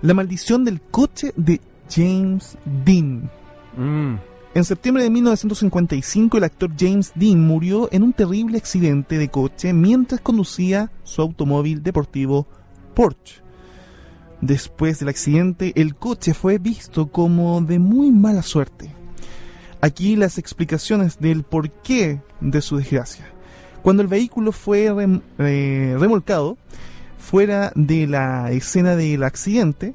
[0.02, 3.30] La maldición del coche de James Dean.
[3.76, 4.16] Mm.
[4.54, 9.72] En septiembre de 1955 el actor James Dean murió en un terrible accidente de coche
[9.74, 12.48] mientras conducía su automóvil deportivo
[12.96, 13.42] Porsche.
[14.42, 18.97] Después del accidente el coche fue visto como de muy mala suerte.
[19.82, 23.26] Aquí las explicaciones del porqué de su desgracia.
[23.84, 24.94] Cuando el vehículo fue
[25.40, 26.58] eh, remolcado
[27.18, 29.94] fuera de la escena del accidente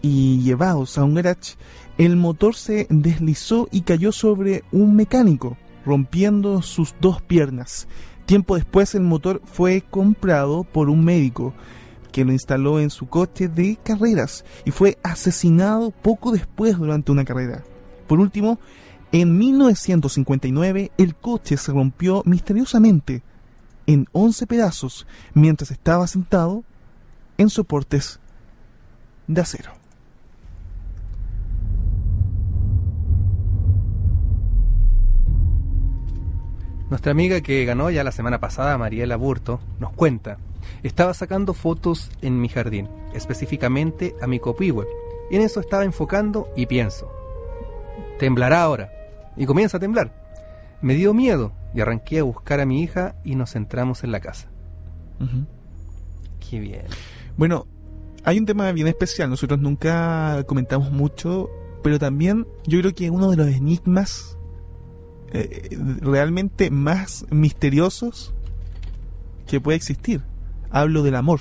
[0.00, 1.56] y llevados a un garage,
[1.98, 7.86] el motor se deslizó y cayó sobre un mecánico, rompiendo sus dos piernas.
[8.24, 11.54] Tiempo después el motor fue comprado por un médico
[12.12, 17.24] que lo instaló en su coche de carreras y fue asesinado poco después durante una
[17.24, 17.62] carrera.
[18.06, 18.58] Por último,
[19.12, 23.22] en 1959 el coche se rompió misteriosamente
[23.86, 26.62] en 11 pedazos mientras estaba sentado
[27.38, 28.20] en soportes
[29.26, 29.72] de acero.
[36.90, 40.38] Nuestra amiga que ganó ya la semana pasada, Mariela Burto, nos cuenta,
[40.82, 44.86] estaba sacando fotos en mi jardín, específicamente a mi copihue,
[45.30, 47.12] y en eso estaba enfocando y pienso,
[48.18, 48.90] temblará ahora,
[49.38, 50.12] y comienza a temblar.
[50.82, 54.20] Me dio miedo y arranqué a buscar a mi hija y nos centramos en la
[54.20, 54.48] casa.
[56.48, 56.84] Qué bien.
[57.36, 57.66] Bueno,
[58.24, 61.48] hay un tema bien especial, nosotros nunca comentamos mucho,
[61.82, 64.36] pero también yo creo que uno de los enigmas
[65.32, 68.34] eh, realmente más misteriosos
[69.46, 70.22] que puede existir.
[70.70, 71.40] Hablo del amor.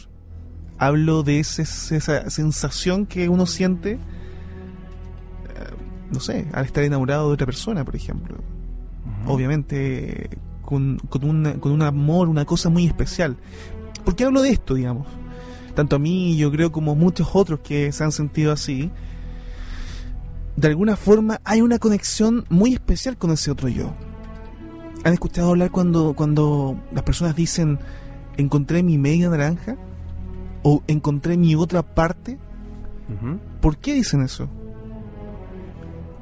[0.77, 3.97] Hablo de esa sensación que uno siente,
[6.11, 8.37] no sé, al estar enamorado de otra persona, por ejemplo.
[9.25, 10.29] Obviamente
[10.61, 13.37] con, con, con un amor, una cosa muy especial.
[14.03, 15.07] ¿Por qué hablo de esto, digamos?
[15.75, 18.91] Tanto a mí, yo creo, como muchos otros que se han sentido así
[20.57, 23.93] de alguna forma hay una conexión muy especial con ese otro yo.
[25.03, 27.79] ¿Han escuchado hablar cuando, cuando las personas dicen
[28.35, 29.77] encontré mi media naranja?
[30.63, 32.39] ¿O encontré mi otra parte?
[33.61, 34.49] ¿Por qué dicen eso?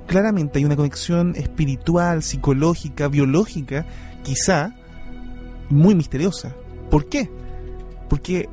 [0.08, 3.86] Claramente hay una conexión espiritual, psicológica, biológica,
[4.24, 4.76] quizá
[5.70, 6.54] muy misteriosa.
[6.90, 7.30] ¿Por qué?
[8.10, 8.48] Porque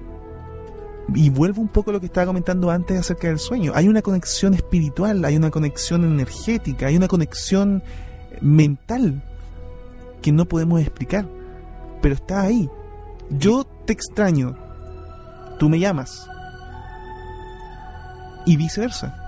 [1.14, 3.72] y vuelvo un poco a lo que estaba comentando antes acerca del sueño.
[3.74, 7.82] Hay una conexión espiritual, hay una conexión energética, hay una conexión
[8.40, 9.22] mental
[10.20, 11.26] que no podemos explicar,
[12.00, 12.70] pero está ahí.
[13.30, 14.56] Yo te extraño,
[15.58, 16.28] tú me llamas
[18.46, 19.21] y viceversa.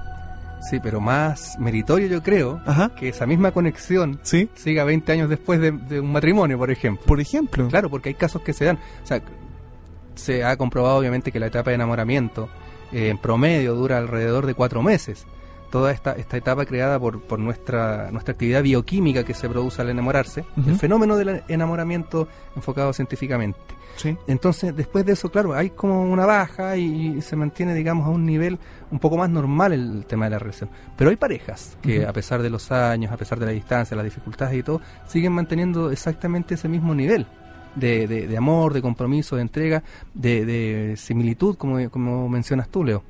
[0.70, 2.60] Sí, pero más meritorio yo creo
[2.98, 4.48] que esa misma conexión ¿Sí?
[4.54, 7.04] siga 20 años después de, de, un matrimonio, por ejemplo.
[7.04, 7.68] Por ejemplo.
[7.68, 8.78] Claro, porque hay casos que se dan.
[9.02, 9.20] O sea,
[10.14, 12.48] se ha comprobado obviamente que la etapa de enamoramiento
[12.92, 15.26] eh, en promedio dura alrededor de cuatro meses.
[15.74, 19.90] Toda esta, esta etapa creada por, por nuestra, nuestra actividad bioquímica que se produce al
[19.90, 23.58] enamorarse, el fenómeno del enamoramiento enfocado científicamente.
[24.28, 28.24] Entonces, después de eso, claro, hay como una baja y, se mantiene, digamos, a un
[28.24, 28.56] nivel
[28.92, 30.70] un poco más normal el tema de la relación.
[30.96, 34.04] Pero hay parejas que, a pesar de los años, a pesar de la distancia, las
[34.04, 37.26] dificultades y todo, siguen manteniendo exactamente ese mismo nivel
[37.74, 39.82] de, de, amor, de compromiso, de entrega,
[40.14, 43.02] de, similitud, como, como mencionas tú, Leo.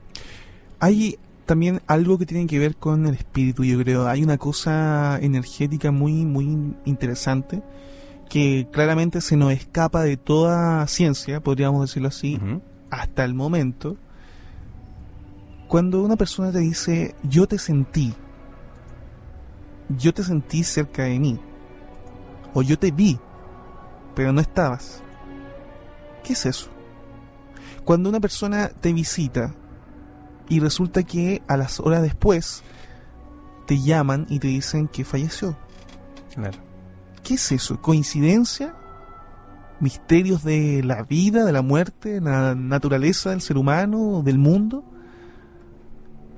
[0.81, 4.07] Hay también algo que tiene que ver con el espíritu, yo creo.
[4.07, 7.63] Hay una cosa energética muy, muy interesante
[8.29, 12.41] que claramente se nos escapa de toda ciencia, podríamos decirlo así,
[12.91, 13.97] hasta el momento.
[15.69, 18.15] Cuando una persona te dice, yo te sentí,
[19.99, 21.39] yo te sentí cerca de mí,
[22.55, 23.19] o yo te vi,
[24.15, 25.03] pero no estabas.
[26.23, 26.71] ¿Qué es eso?
[27.85, 29.55] Cuando una persona te visita
[30.49, 32.63] y resulta que a las horas después
[33.67, 35.57] te llaman y te dicen que falleció.
[36.35, 36.59] Claro.
[37.23, 37.81] ¿Qué es eso?
[37.81, 38.75] ¿Coincidencia?
[39.81, 44.85] ¿Misterios de la vida, de la muerte, de la naturaleza del ser humano, del mundo?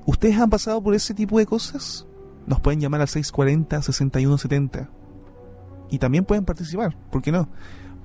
[0.07, 2.07] ¿Ustedes han pasado por ese tipo de cosas?
[2.47, 4.89] Nos pueden llamar al 640-6170
[5.91, 7.49] y también pueden participar, ¿por qué no?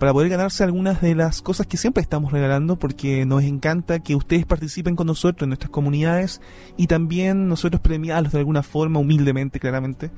[0.02, 4.16] Para poder ganarse algunas de las cosas que siempre estamos regalando, porque nos encanta que
[4.16, 6.41] ustedes participen con nosotros en nuestras comunidades
[6.76, 10.10] y también nosotros premiarlos de alguna forma, humildemente, claramente,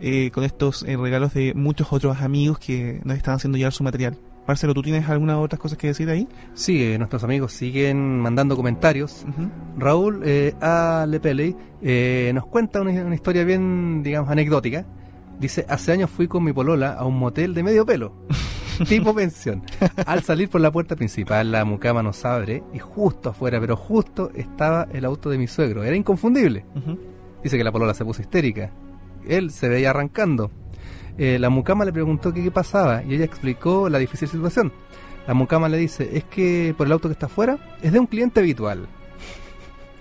[0.00, 3.84] eh, con estos eh, regalos de muchos otros amigos que nos están haciendo llegar su
[3.84, 4.16] material.
[4.48, 6.26] Marcelo, ¿tú tienes algunas otras cosas que decir ahí?
[6.54, 9.26] Sí, eh, nuestros amigos siguen mandando comentarios.
[9.76, 11.04] Raúl eh, A.
[11.06, 11.54] Lepele
[12.32, 14.86] nos cuenta una, historia bien, digamos, anecdótica.
[15.38, 18.14] Dice, hace años fui con mi polola a un motel de medio pelo,
[18.88, 19.62] tipo pensión.
[20.06, 24.30] Al salir por la puerta principal, la mucama nos abre y justo afuera, pero justo
[24.34, 25.82] estaba el auto de mi suegro.
[25.82, 26.64] Era inconfundible.
[27.42, 28.70] Dice que la polola se puso histérica
[29.26, 30.50] él se veía arrancando.
[31.18, 34.72] Eh, la mucama le preguntó qué, pasaba y ella explicó la difícil situación.
[35.26, 38.06] La mucama le dice, es que por el auto que está afuera es de un
[38.06, 38.86] cliente habitual.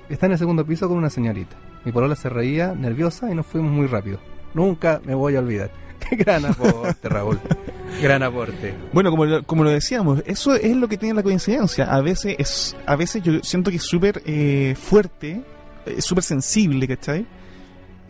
[0.09, 1.55] Está en el segundo piso con una señorita.
[1.85, 4.19] Mi polola se reía, nerviosa, y nos fuimos muy rápido.
[4.53, 5.71] Nunca me voy a olvidar.
[6.09, 7.39] Qué gran aporte, Raúl.
[8.01, 8.73] Gran aporte.
[8.93, 11.85] Bueno, como lo, como lo decíamos, eso es lo que tiene la coincidencia.
[11.85, 15.41] A veces es, a veces yo siento que es súper eh, fuerte,
[15.85, 17.25] es súper sensible, ¿cachai?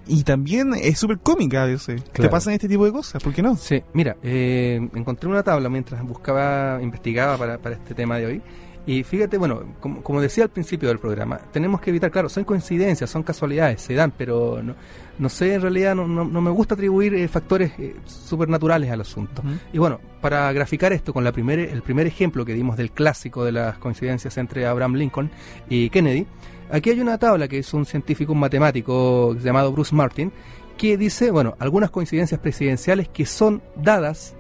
[0.08, 2.04] y también es súper cómica a veces.
[2.04, 3.56] Te pasan este tipo de cosas, ¿por qué no?
[3.56, 8.42] Sí, mira, eh, encontré una tabla mientras buscaba, investigaba para, para este tema de hoy.
[8.86, 13.10] Y fíjate, bueno, como, decía al principio del programa, tenemos que evitar, claro, son coincidencias,
[13.10, 14.76] son casualidades, se dan, pero no,
[15.20, 19.44] no sé, en realidad no, no, me gusta atribuir eh, factores eh, supernaturales al asunto.
[19.72, 23.46] Y bueno, para graficar esto con la primer, el primer ejemplo que dimos del clásico
[23.46, 25.30] de las coincidencias entre Abraham Lincoln
[25.70, 26.26] y Kennedy,
[26.72, 30.32] Aquí hay una tabla que es un científico, un matemático llamado Bruce Martin,
[30.78, 34.36] que dice, bueno, algunas coincidencias presidenciales que son dadas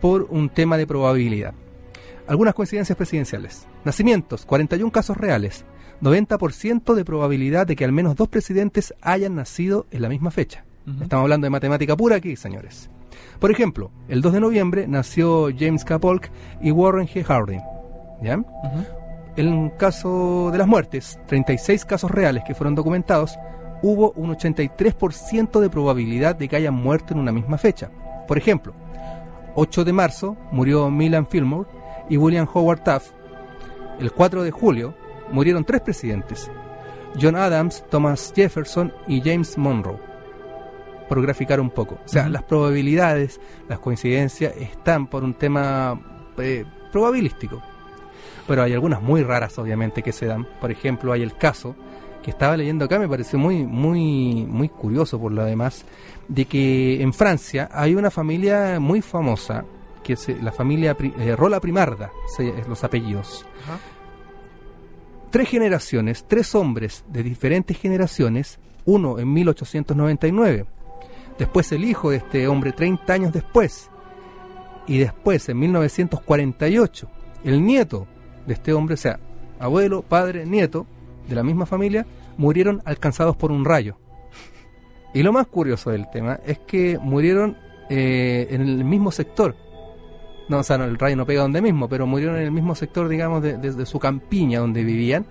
[0.00, 1.54] por un tema de probabilidad.
[2.30, 3.66] Algunas coincidencias presidenciales.
[3.84, 5.64] Nacimientos, 41 casos reales.
[6.00, 10.64] 90% de probabilidad de que al menos dos presidentes hayan nacido en la misma fecha.
[11.02, 12.88] Estamos hablando de matemática pura aquí, señores.
[13.40, 15.98] Por ejemplo, el 2 de noviembre nació James K.
[15.98, 16.30] Polk
[16.62, 17.24] y Warren G.
[17.24, 17.62] Harding.
[18.22, 18.40] ¿Ya?
[19.34, 23.36] En caso de las muertes, 36 casos reales que fueron documentados,
[23.82, 27.90] hubo un 83% de probabilidad de que hayan muerto en una misma fecha.
[28.28, 28.72] Por ejemplo,
[29.56, 31.79] 8 de marzo murió Milan Fillmore
[32.10, 33.12] y William Howard Taft.
[33.98, 34.94] El 4 de julio
[35.30, 36.50] murieron tres presidentes,
[37.18, 39.98] John Adams, Thomas Jefferson y James Monroe.
[41.08, 41.98] Por graficar un poco.
[42.04, 45.98] O sea, las probabilidades, las coincidencias están por un tema
[46.36, 47.62] eh, probabilístico
[48.50, 50.44] pero hay algunas muy raras obviamente que se dan.
[50.60, 51.76] Por ejemplo, hay el caso
[52.20, 55.84] que estaba leyendo acá, me pareció muy, muy, muy curioso por lo demás,
[56.26, 59.64] de que en Francia hay una familia muy famosa,
[60.16, 62.10] que la familia eh, Rola Primarda,
[62.68, 63.46] los apellidos.
[65.30, 70.66] Tres generaciones, tres hombres de diferentes generaciones, uno en 1899,
[71.38, 73.90] después el hijo de este hombre 30 años después,
[74.86, 77.08] y después en 1948,
[77.44, 78.08] el nieto
[78.46, 79.20] de este hombre, o sea,
[79.58, 80.86] abuelo, padre, nieto,
[81.28, 82.06] de la misma familia,
[82.36, 83.96] murieron alcanzados por un rayo.
[85.14, 87.56] Y lo más curioso del tema es que murieron
[87.88, 89.56] eh, en el mismo sector.
[90.50, 93.08] No, o sea, el rayo no pega donde mismo, pero murieron en el mismo sector,
[93.08, 95.24] digamos, desde de, su campiña donde vivían.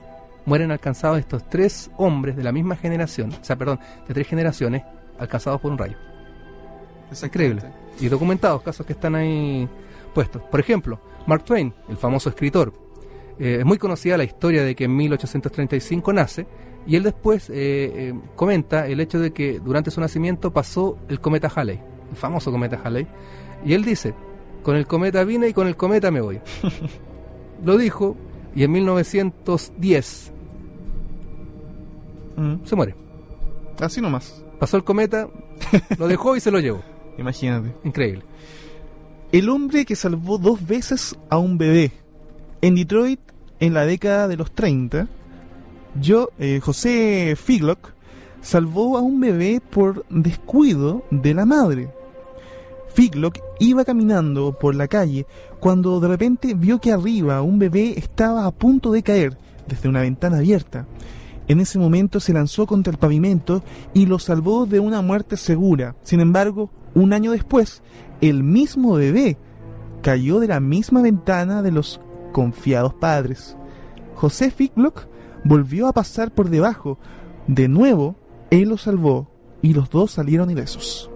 [0.46, 4.82] Mueren alcanzados estos tres hombres de la misma generación, o sea, perdón, de tres generaciones,
[5.20, 5.98] alcanzados por un rayo.
[7.12, 7.64] Es increíble.
[8.00, 9.68] Y documentados, casos que están ahí
[10.14, 10.42] puestos.
[10.44, 12.72] Por ejemplo, Mark Twain, el famoso escritor,
[13.38, 16.48] eh, es muy conocida la historia de que en 1835 nace
[16.88, 21.20] y él después eh, eh, comenta el hecho de que durante su nacimiento pasó el
[21.20, 21.78] cometa Halley,
[22.10, 23.06] el famoso cometa Halley,
[23.66, 24.14] y él dice,
[24.64, 26.40] con el cometa vine y con el cometa me voy.
[27.64, 28.16] Lo dijo
[28.56, 30.32] y en 1910
[32.38, 32.54] mm.
[32.66, 32.96] se muere.
[33.80, 34.44] Así nomás.
[34.60, 35.30] Pasó el cometa,
[35.98, 36.82] lo dejó y se lo llevó.
[37.18, 37.74] Imagínate.
[37.86, 38.24] Increíble.
[39.32, 41.92] El hombre que salvó dos veces a un bebé.
[42.62, 43.22] En Detroit
[43.60, 45.08] en la década de los 30,
[46.00, 47.94] yo, eh, José Figlock
[48.42, 51.90] salvó a un bebé por descuido de la madre.
[53.00, 55.26] Figlock iba caminando por la calle
[55.62, 59.38] cuando de repente vio que arriba un bebé estaba a punto de caer
[59.70, 60.86] desde una ventana abierta.
[61.48, 65.96] En ese momento se lanzó contra el pavimento y lo salvó de una muerte segura.
[66.04, 67.84] Sin embargo, un año después,
[68.20, 69.38] el mismo bebé
[70.02, 72.02] cayó de la misma ventana de los
[72.34, 73.56] confiados padres.
[74.16, 75.08] José Ficklock
[75.46, 77.00] volvió a pasar por debajo.
[77.48, 78.18] De nuevo,
[78.50, 79.30] él lo salvó
[79.62, 81.10] y los dos salieron ilesos.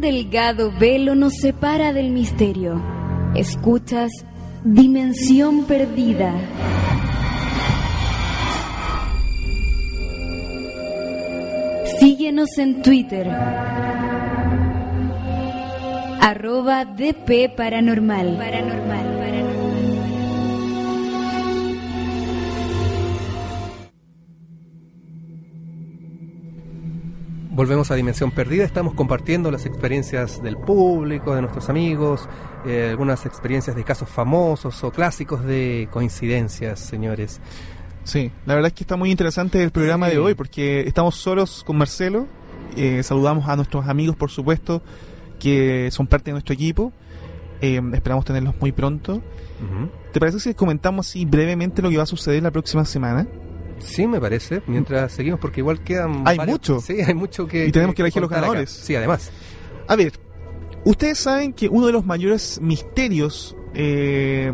[0.00, 2.82] Delgado velo nos separa del misterio.
[3.34, 4.10] Escuchas
[4.64, 6.34] Dimensión Perdida.
[11.98, 13.26] Síguenos en Twitter.
[16.26, 18.36] arroba DP Paranormal.
[18.36, 19.65] Paranormal.
[27.56, 32.28] Volvemos a Dimensión Perdida, estamos compartiendo las experiencias del público, de nuestros amigos,
[32.66, 37.40] eh, algunas experiencias de casos famosos o clásicos de coincidencias, señores.
[38.04, 41.64] Sí, la verdad es que está muy interesante el programa de hoy porque estamos solos
[41.64, 42.26] con Marcelo,
[42.76, 44.82] eh, saludamos a nuestros amigos, por supuesto,
[45.38, 46.92] que son parte de nuestro equipo,
[47.62, 49.22] eh, esperamos tenerlos muy pronto.
[50.12, 53.26] ¿Te parece si comentamos así brevemente lo que va a suceder la próxima semana?
[53.78, 54.62] Sí, me parece.
[54.66, 56.22] Mientras seguimos, porque igual quedan.
[56.26, 56.80] Hay mucho.
[56.80, 57.66] Sí, hay mucho que.
[57.66, 58.70] Y tenemos que, elegir los ganadores.
[58.70, 59.30] Sí, además.
[59.86, 60.12] A ver,
[60.84, 64.52] ustedes saben que uno de los mayores misterios eh,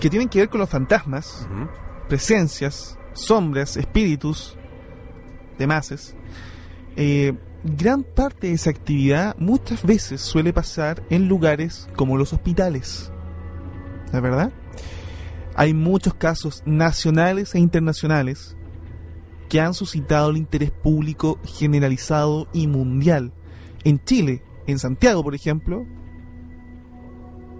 [0.00, 1.46] que tienen que ver con los fantasmas,
[2.08, 4.56] presencias, sombras, espíritus,
[5.58, 6.14] demás,
[6.96, 13.12] eh, gran parte de esa actividad muchas veces suele pasar en lugares como los hospitales.
[14.12, 14.52] ¿Es verdad?
[15.54, 18.56] Hay muchos casos nacionales e internacionales
[19.52, 23.34] que han suscitado el interés público generalizado y mundial.
[23.84, 25.84] En Chile, en Santiago, por ejemplo,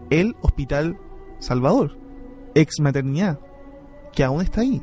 [0.08, 0.96] el Hospital
[1.38, 1.98] Salvador,
[2.54, 3.38] ex maternidad,
[4.14, 4.82] que aún está ahí.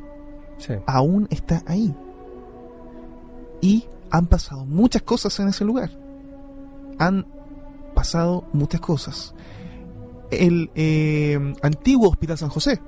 [0.86, 1.92] Aún está ahí.
[3.60, 5.90] Y han pasado muchas cosas en ese lugar.
[7.00, 7.26] Han
[7.92, 9.34] pasado muchas cosas.
[10.30, 12.80] El eh, antiguo Hospital San José,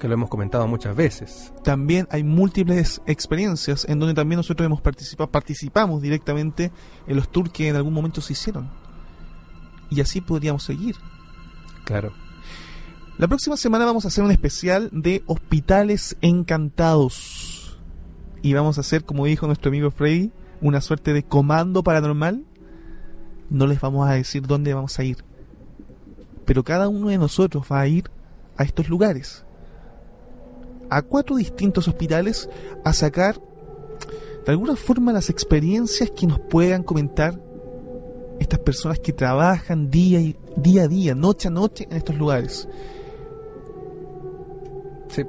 [0.00, 1.52] que lo hemos comentado muchas veces.
[1.62, 6.72] También hay múltiples experiencias en donde también nosotros hemos participado, participamos directamente
[7.06, 8.68] en los tours que en algún momento se hicieron.
[9.90, 10.96] Y así podríamos seguir.
[11.84, 12.12] Claro.
[13.18, 17.78] La próxima semana vamos a hacer un especial de hospitales encantados.
[18.42, 20.32] Y vamos a hacer, como dijo nuestro amigo Freddy,
[20.62, 22.44] una suerte de comando paranormal.
[23.50, 25.18] No les vamos a decir dónde vamos a ir.
[26.46, 28.10] Pero cada uno de nosotros va a ir
[28.56, 29.44] a estos lugares,
[30.90, 32.48] a cuatro distintos hospitales,
[32.84, 33.40] a sacar
[34.44, 37.40] de alguna forma las experiencias que nos puedan comentar
[38.40, 42.68] estas personas que trabajan día, y, día a día, noche a noche en estos lugares.
[45.08, 45.24] Sí,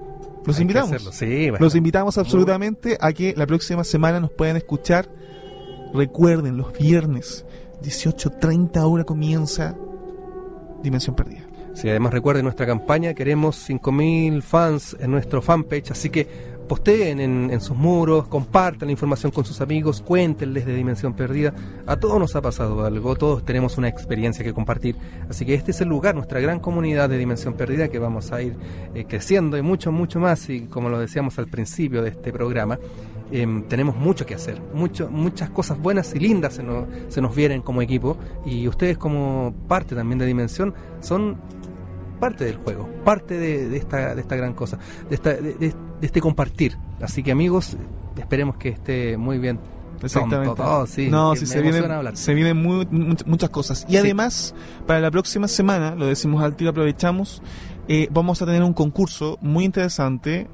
[0.45, 1.21] los invitamos.
[1.59, 5.09] los invitamos absolutamente a que la próxima semana nos puedan escuchar.
[5.93, 7.45] Recuerden, los viernes,
[7.83, 9.75] 18.30 ahora comienza
[10.81, 11.50] Dimensión Perdida.
[11.73, 17.59] Si además recuerden nuestra campaña, queremos 5.000 fans en nuestro fanpage, así que posteen en,
[17.59, 21.53] sus muros, compartan la información con sus amigos, cuéntenles de Dimensión Perdida.
[21.85, 24.95] A todos nos ha pasado algo, todos tenemos una experiencia que compartir.
[25.29, 28.41] Así que este es el lugar, nuestra gran comunidad de Dimensión Perdida que vamos a
[28.41, 28.55] ir
[28.95, 30.47] eh, creciendo y mucho, mucho más.
[30.49, 32.79] Y como lo decíamos al principio de este programa,
[33.33, 37.35] em, tenemos mucho que hacer, mucho, muchas cosas buenas y lindas se nos, se nos
[37.35, 38.15] vienen como equipo
[38.45, 41.35] y ustedes como parte también de Dimensión son
[42.21, 44.77] parte del juego, parte de, esta, de esta gran cosa,
[45.09, 46.77] de, esta, de, este compartir.
[47.01, 47.75] Así que amigos,
[48.15, 49.59] esperemos que esté muy bien.
[50.01, 50.63] Exactamente.
[51.09, 52.57] no, si se vienen, se vienen
[53.25, 53.85] muchas cosas.
[53.89, 54.55] Y además,
[54.87, 57.41] para la próxima semana, lo decimos al tiro, aprovechamos,
[57.87, 60.47] eh, vamos a tener un concurso muy interesante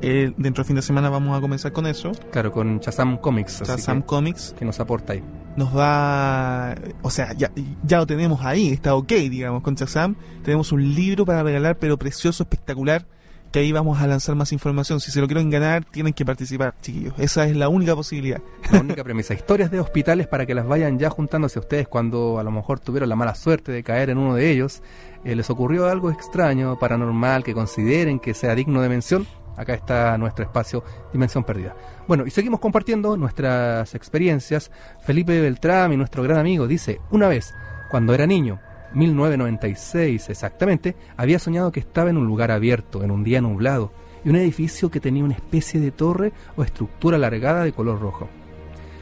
[0.00, 2.10] eh, dentro del fin de semana vamos a comenzar con eso.
[2.32, 3.62] Claro, con Chazam Comics.
[3.62, 4.54] Chazam Comics.
[4.58, 5.22] Que nos aporta ahí.
[5.56, 6.74] Nos va.
[7.02, 7.50] O sea, ya,
[7.84, 10.16] ya lo tenemos ahí, está ok, digamos, con Chazam.
[10.42, 13.04] Tenemos un libro para regalar, pero precioso, espectacular.
[13.50, 14.98] Que ahí vamos a lanzar más información.
[14.98, 17.12] Si se lo quieren ganar, tienen que participar, chiquillos.
[17.18, 18.40] Esa es la única posibilidad.
[18.70, 19.34] La única premisa.
[19.34, 22.80] Historias de hospitales para que las vayan ya juntándose a ustedes cuando a lo mejor
[22.80, 24.80] tuvieron la mala suerte de caer en uno de ellos.
[25.22, 29.26] Eh, les ocurrió algo extraño, paranormal, que consideren que sea digno de mención
[29.56, 31.74] Acá está nuestro espacio Dimensión Perdida.
[32.08, 34.70] Bueno, y seguimos compartiendo nuestras experiencias.
[35.02, 37.54] Felipe Beltrán, nuestro gran amigo, dice, una vez,
[37.90, 38.60] cuando era niño,
[38.94, 43.92] 1996 exactamente, había soñado que estaba en un lugar abierto, en un día nublado,
[44.24, 48.28] y un edificio que tenía una especie de torre o estructura alargada de color rojo.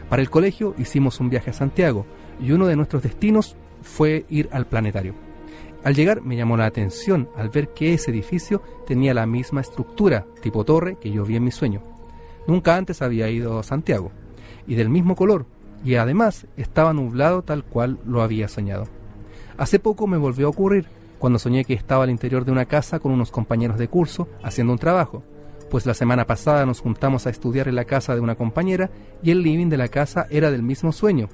[0.09, 2.07] Para el colegio hicimos un viaje a Santiago,
[2.41, 5.30] y uno de nuestros destinos fue ir al planetario.
[5.83, 10.27] Al llegar me llamó la atención al ver que ese edificio tenía la misma estructura,
[10.43, 11.83] tipo torre, que yo vi en mi sueño.
[12.47, 14.11] Nunca antes había ido a Santiago,
[14.67, 15.47] y del mismo color,
[15.83, 18.89] y además estaba nublado tal cual lo había soñado.
[19.57, 20.87] Hace poco me volvió a ocurrir,
[21.19, 24.73] cuando soñé que estaba al interior de una casa con unos compañeros de curso haciendo
[24.73, 25.23] un trabajo,
[25.71, 28.91] pues la semana pasada nos juntamos a estudiar en la casa de una compañera
[29.23, 31.29] y el living de la casa era del mismo sueño,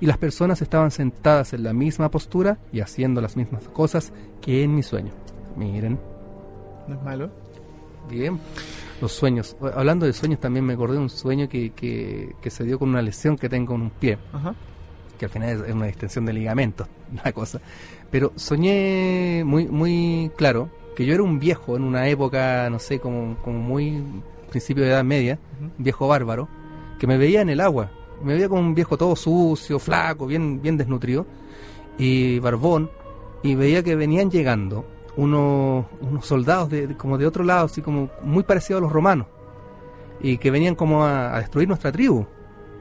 [0.00, 4.62] y las personas estaban sentadas en la misma postura y haciendo las mismas cosas que
[4.62, 5.12] en mi sueño.
[5.56, 5.98] Miren.
[6.88, 7.30] ¿No es malo?
[8.08, 8.40] Bien.
[9.00, 9.56] Los sueños.
[9.74, 13.02] Hablando de sueños, también me acordé de un sueño que, que, se dio con una
[13.02, 14.18] lesión que tengo en un pie.
[14.32, 14.54] Ajá.
[15.18, 17.60] que al final es una extensión de ligamentos, una cosa.
[18.10, 22.98] Pero soñé muy, muy claro que yo era un viejo en una época, no sé,
[22.98, 24.02] como, como muy
[24.50, 25.38] principio de edad media,
[25.78, 26.48] viejo bárbaro,
[26.98, 27.90] que me veía en el agua.
[28.22, 31.26] Me veía como un viejo todo sucio, flaco, bien, bien desnutrido
[31.98, 32.90] y barbón.
[33.42, 34.84] Y veía que venían llegando
[35.16, 39.26] unos, unos soldados de, como de otro lado, así como muy parecidos a los romanos.
[40.20, 42.26] Y que venían como a, a destruir nuestra tribu.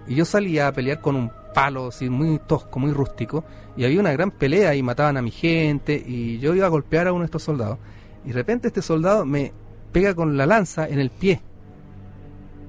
[0.07, 3.43] Y yo salía a pelear con un palo así muy tosco, muy rústico,
[3.75, 7.07] y había una gran pelea y mataban a mi gente, y yo iba a golpear
[7.07, 7.77] a uno de estos soldados.
[8.25, 9.53] Y de repente este soldado me
[9.91, 11.41] pega con la lanza en el pie.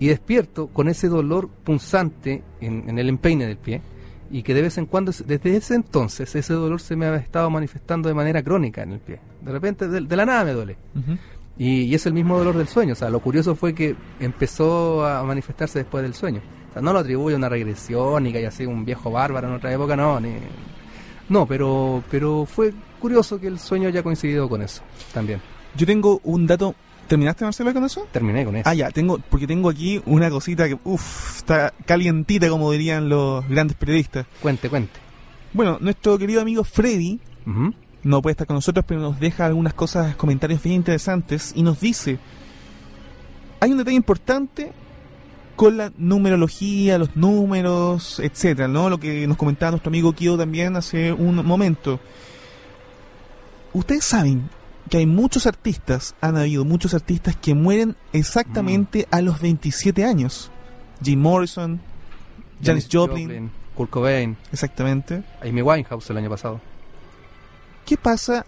[0.00, 3.82] Y despierto con ese dolor punzante en, el empeine del pie.
[4.32, 7.50] Y que de vez en cuando, desde ese entonces, ese dolor se me ha estado
[7.50, 9.20] manifestando de manera crónica en el pie.
[9.42, 10.76] De repente, de, la nada me duele.
[11.56, 12.94] y, y, es el mismo dolor del sueño.
[12.94, 16.40] O sea, lo curioso fue que empezó a manifestarse después del sueño.
[16.70, 19.48] O sea, no lo atribuye a una regresión ni que haya sido un viejo bárbaro
[19.48, 20.20] en otra época, no.
[20.20, 20.30] Ni...
[21.28, 24.82] No, pero, pero fue curioso que el sueño haya coincidido con eso
[25.14, 25.40] también.
[25.76, 26.74] Yo tengo un dato.
[27.10, 28.06] ¿Terminaste, Marcelo, con eso?
[28.12, 28.68] Terminé con eso.
[28.68, 33.48] Ah, ya, tengo, porque tengo aquí una cosita que, uff, está calientita, como dirían los
[33.48, 34.26] grandes periodistas.
[34.40, 35.00] Cuente, cuente.
[35.52, 37.18] Bueno, nuestro querido amigo Freddy
[38.04, 41.80] no puede estar con nosotros, pero nos deja algunas cosas, comentarios bien interesantes y nos
[41.80, 42.20] dice:
[43.58, 44.70] hay un detalle importante
[45.56, 48.88] con la numerología, los números, etcétera, ¿no?
[48.88, 51.98] Lo que nos comentaba nuestro amigo Kio también hace un momento.
[53.72, 54.48] Ustedes saben
[54.88, 59.14] que hay muchos artistas, han habido muchos artistas que mueren exactamente mm.
[59.14, 60.50] a los 27 años.
[61.02, 61.80] Jim Morrison,
[62.62, 64.36] Janis Joplin, Kurt Cobain.
[64.52, 65.22] Exactamente.
[65.42, 66.60] Amy Winehouse el año pasado.
[67.86, 68.44] ¿Qué pasa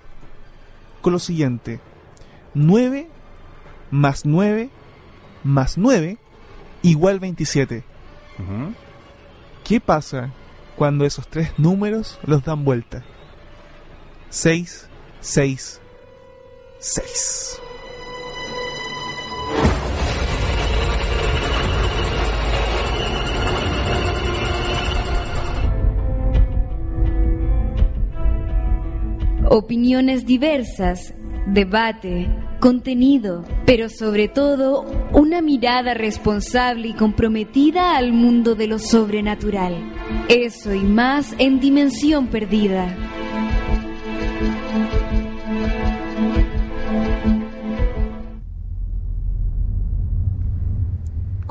[1.00, 1.80] con lo siguiente?
[2.54, 3.08] 9
[3.90, 4.70] más 9
[5.44, 6.18] más 9
[6.82, 7.84] igual 27.
[9.64, 10.32] ¿Qué pasa
[10.76, 13.04] cuando esos tres números los dan vuelta?
[14.30, 14.88] 6,
[15.20, 15.80] 6,
[16.82, 17.60] 6.
[29.48, 31.14] Opiniones diversas
[31.46, 32.28] debate,
[32.60, 39.74] contenido, pero sobre todo una mirada responsable y comprometida al mundo de lo sobrenatural.
[40.28, 42.96] Eso y más en Dimensión Perdida.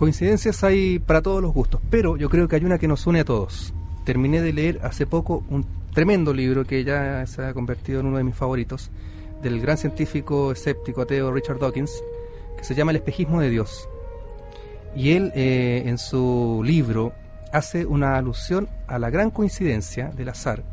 [0.01, 3.19] Coincidencias hay para todos los gustos, pero yo creo que hay una que nos une
[3.19, 3.71] a todos.
[4.03, 5.63] Terminé de leer hace poco un
[5.93, 8.89] tremendo libro que ya se ha convertido en uno de mis favoritos,
[9.43, 12.03] del gran científico escéptico ateo Richard Dawkins,
[12.57, 13.87] que se llama El espejismo de Dios.
[14.95, 17.13] Y él eh, en su libro
[17.53, 20.63] hace una alusión a la gran coincidencia del azar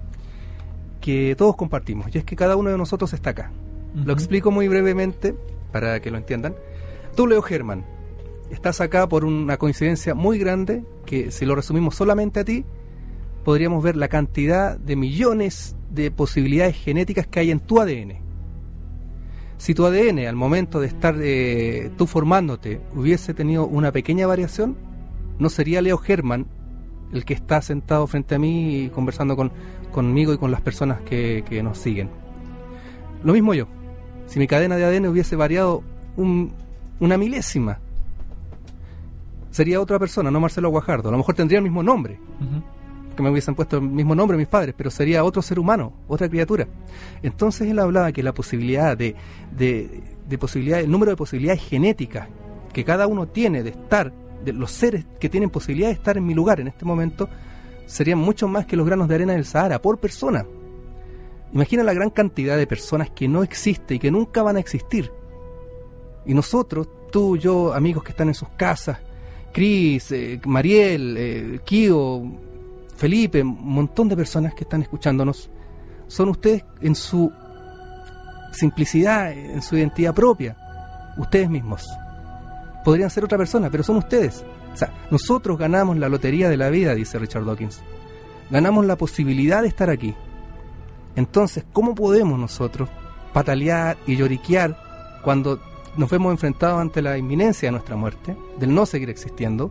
[1.02, 3.50] que todos compartimos, y es que cada uno de nosotros está acá.
[3.94, 5.34] Lo explico muy brevemente
[5.70, 6.55] para que lo entiendan.
[7.14, 7.84] Tú, Leo Germán,
[8.51, 12.65] estás acá por una coincidencia muy grande que si lo resumimos solamente a ti,
[13.45, 18.19] podríamos ver la cantidad de millones de posibilidades genéticas que hay en tu ADN.
[19.57, 24.77] Si tu ADN al momento de estar eh, tú formándote hubiese tenido una pequeña variación,
[25.39, 26.47] no sería Leo Germán
[27.12, 29.51] el que está sentado frente a mí y conversando con,
[29.91, 32.11] conmigo y con las personas que, nos siguen.
[33.25, 33.66] Lo mismo yo.
[34.27, 35.83] Si mi cadena de ADN hubiese variado
[36.16, 37.81] una milésima,
[39.59, 41.09] sería otra persona, no Marcelo Guajardo.
[41.09, 42.20] A lo mejor tendría el mismo nombre
[43.16, 46.28] que me hubiesen puesto el mismo nombre mis padres, pero sería otro ser humano, otra
[46.28, 46.68] criatura.
[47.24, 49.16] Entonces él hablaba que la posibilidad de,
[49.51, 52.28] de, posibilidad, el número de posibilidades genéticas
[52.72, 54.12] que cada uno tiene de estar,
[54.44, 57.28] de los seres que tienen posibilidad de estar en mi lugar en este momento,
[57.86, 60.47] serían mucho más que los granos de arena del Sahara por persona.
[61.52, 65.10] Imagina la gran cantidad de personas que no existe y que nunca van a existir.
[66.24, 68.98] Y nosotros, tú, yo, amigos que están en sus casas,
[69.53, 72.23] Cris, eh, Mariel, eh, Kio,
[72.97, 75.51] Felipe, un montón de personas que están escuchándonos,
[76.07, 77.33] son ustedes en su
[78.53, 80.57] simplicidad, en su identidad propia,
[81.16, 81.87] ustedes mismos.
[82.85, 84.45] Podrían ser otra persona, pero son ustedes.
[84.73, 87.81] O sea, nosotros ganamos la lotería de la vida, dice Richard Dawkins.
[88.51, 90.15] Ganamos la posibilidad de estar aquí.
[91.16, 92.89] Entonces, ¿cómo podemos nosotros
[93.33, 94.77] patalear y lloriquear
[95.23, 95.61] cuando
[95.97, 99.70] nos vemos enfrentados ante la inminencia de nuestra muerte, del no seguir existiendo,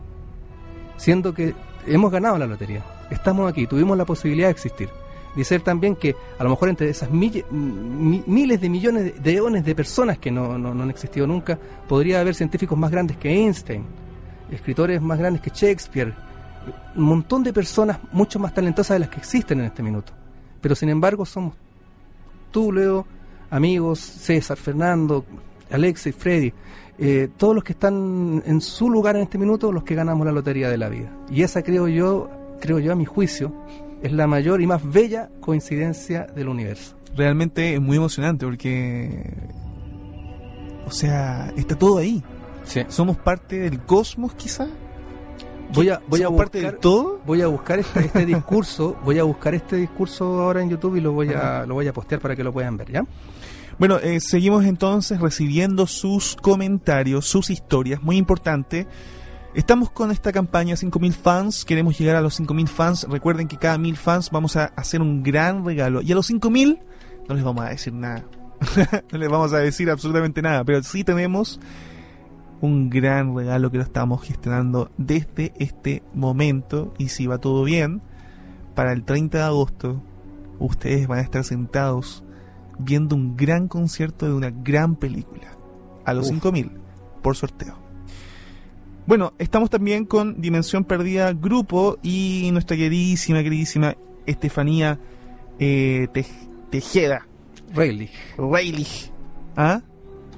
[0.96, 1.54] siendo que
[1.86, 2.84] hemos ganado la lotería?
[3.10, 4.88] estamos aquí, tuvimos la posibilidad de existir.
[5.34, 10.30] Dice también que a lo mejor entre esas miles de millones de de personas que
[10.30, 13.84] no, no, han existido nunca, podría haber científicos más grandes que Einstein,
[14.50, 16.14] escritores más grandes que Shakespeare,
[16.96, 20.12] un montón de personas mucho más talentosas de las que existen en este minuto.
[20.60, 21.54] Pero sin embargo somos
[22.50, 23.06] tú, Leo,
[23.50, 25.24] amigos, César, Fernando,
[25.70, 26.52] Alexis, Freddy,
[26.98, 30.32] eh, todos los que están en su lugar en este minuto, los que ganamos la
[30.32, 31.12] lotería de la vida.
[31.30, 32.28] Y esa creo yo,
[32.60, 33.52] creo yo a mi juicio,
[34.02, 36.96] es la mayor y más bella coincidencia del universo.
[37.16, 39.34] Realmente es muy emocionante porque,
[40.86, 42.22] o sea, está todo ahí.
[42.88, 44.68] Somos parte del cosmos, quizá.
[45.72, 47.20] Voy a, voy a buscar, todo.
[47.26, 51.00] Voy a buscar este, este discurso, voy a buscar este discurso ahora en YouTube y
[51.00, 53.04] lo voy a, lo voy a postear para que lo puedan ver, ¿ya?
[53.78, 58.88] Bueno, eh, seguimos entonces recibiendo sus comentarios, sus historias, muy importante.
[59.54, 63.06] Estamos con esta campaña 5.000 fans, queremos llegar a los 5.000 fans.
[63.08, 66.02] Recuerden que cada 1.000 fans vamos a hacer un gran regalo.
[66.02, 66.80] Y a los 5.000
[67.28, 68.24] no les vamos a decir nada.
[69.12, 71.60] no les vamos a decir absolutamente nada, pero sí tenemos
[72.60, 78.02] un gran regalo que lo estamos gestionando desde este momento y si va todo bien,
[78.74, 80.02] para el 30 de agosto
[80.58, 82.24] ustedes van a estar sentados
[82.78, 85.52] viendo un gran concierto de una gran película
[86.04, 86.70] a los 5000
[87.22, 87.76] por sorteo.
[89.06, 93.96] Bueno, estamos también con Dimensión Perdida Grupo y nuestra queridísima, queridísima
[94.26, 94.98] Estefanía
[95.58, 96.08] eh,
[96.70, 97.26] Tejeda.
[97.74, 98.12] Reilich.
[98.36, 99.10] Reilich.
[99.56, 99.80] ¿Ah?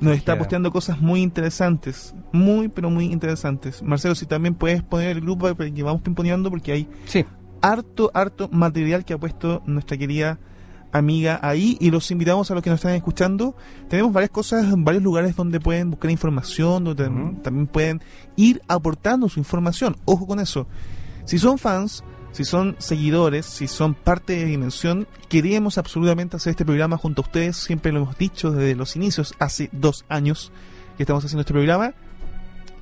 [0.01, 3.83] Nos está posteando cosas muy interesantes, muy pero muy interesantes.
[3.83, 7.25] Marcelo, si también puedes poner el grupo que vamos pimponeando porque hay sí.
[7.61, 10.39] harto, harto material que ha puesto nuestra querida
[10.93, 13.55] amiga ahí y los invitamos a los que nos están escuchando.
[13.89, 17.05] Tenemos varias cosas, varios lugares donde pueden buscar información, donde
[17.43, 18.03] también pueden
[18.37, 19.97] ir aportando su información.
[20.05, 20.67] Ojo con eso.
[21.25, 22.03] Si son fans,
[22.33, 27.25] si son seguidores, si son parte de Dimensión, queríamos absolutamente hacer este programa junto a
[27.25, 27.57] ustedes.
[27.57, 30.53] Siempre lo hemos dicho desde los inicios, hace dos años
[30.97, 31.95] que estamos haciendo este programa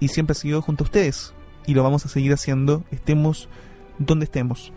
[0.00, 1.32] y siempre ha sido junto a ustedes.
[1.66, 3.48] Y lo vamos a seguir haciendo, estemos
[3.98, 4.72] donde estemos.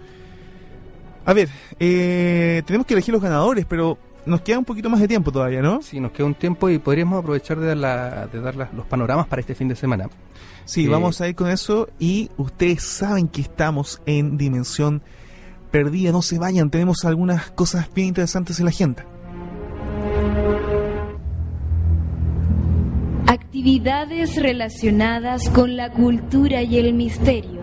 [1.31, 1.47] A ver,
[1.79, 5.61] eh, tenemos que elegir los ganadores, pero nos queda un poquito más de tiempo todavía,
[5.61, 5.81] ¿no?
[5.81, 9.39] Sí, nos queda un tiempo y podríamos aprovechar de dar, de dar los panoramas para
[9.39, 10.09] este fin de semana.
[10.65, 15.03] Sí, vamos a ir con eso y ustedes saben que estamos en Dimensión
[15.71, 19.05] Perdida, no se vayan, tenemos algunas cosas bien interesantes en la agenda.
[23.27, 27.61] Actividades relacionadas con la cultura y el misterio.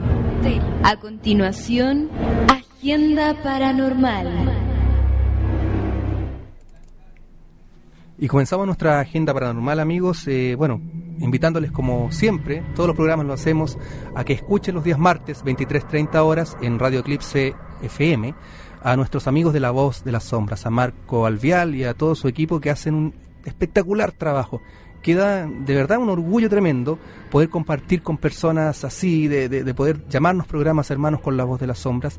[0.85, 2.09] A continuación,
[2.79, 4.53] Agenda Paranormal.
[8.17, 10.29] Y comenzamos nuestra agenda paranormal, amigos.
[10.29, 10.81] Eh, bueno,
[11.19, 13.77] invitándoles como siempre, todos los programas lo hacemos,
[14.15, 18.37] a que escuchen los días martes, 23.30 horas, en Radio Eclipse FM,
[18.81, 22.15] a nuestros amigos de La Voz de las Sombras, a Marco Alvial y a todo
[22.15, 23.15] su equipo que hacen un
[23.45, 24.63] espectacular trabajo
[25.03, 26.99] queda de verdad un orgullo tremendo
[27.31, 31.79] poder compartir con personas así, de, poder llamarnos programas hermanos con la voz de las
[31.79, 32.19] sombras,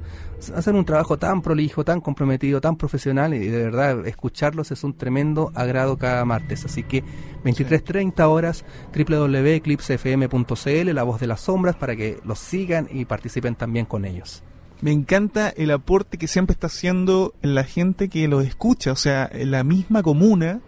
[0.56, 4.93] hacen un trabajo tan prolijo, tan comprometido, tan profesional y de verdad escucharlos es un
[4.93, 6.65] tremendo agrado cada martes.
[6.65, 7.03] Así que
[7.43, 8.65] 23.30 horas
[8.95, 14.43] www.eclipsefm.cl, la voz de las sombras, para que los sigan y participen también con ellos.
[14.81, 19.30] Me encanta el aporte que siempre está haciendo la gente que los escucha, o sea,
[19.34, 20.61] la misma comuna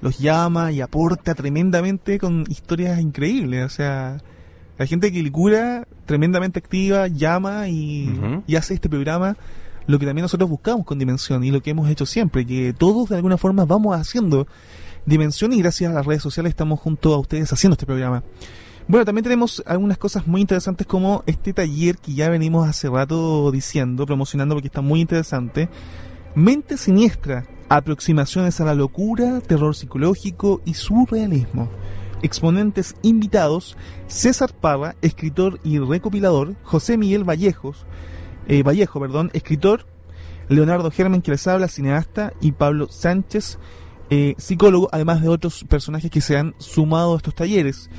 [0.00, 3.64] los llama y aporta tremendamente con historias increíbles.
[3.64, 4.18] O sea,
[4.78, 9.36] la gente que cura tremendamente activa, llama y, hace este programa
[9.86, 13.08] lo que también nosotros buscamos con Dimensión y lo que hemos hecho siempre, que todos
[13.08, 14.46] de alguna forma vamos haciendo
[15.06, 18.22] Dimensión y gracias a las redes sociales estamos junto a ustedes haciendo este programa.
[18.86, 23.50] Bueno, también tenemos algunas cosas muy interesantes como este taller que ya venimos hace rato
[23.50, 25.68] diciendo, promocionando porque está muy interesante.
[26.34, 31.68] Mente Siniestra, aproximaciones a la locura, terror psicológico y surrealismo.
[32.22, 33.76] Exponentes invitados,
[34.06, 37.86] César Parra, escritor y recopilador, José Miguel Vallejos,
[38.48, 39.86] eh, Vallejo, perdón, escritor,
[40.48, 43.58] Leonardo Germen, que les habla, cineasta, y Pablo Sánchez,
[44.10, 47.90] eh, psicólogo, además de otros personajes que se han sumado a estos talleres.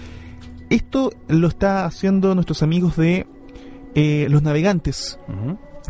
[0.70, 3.28] Esto lo está haciendo nuestros amigos de
[3.96, 5.20] eh, Los Navegantes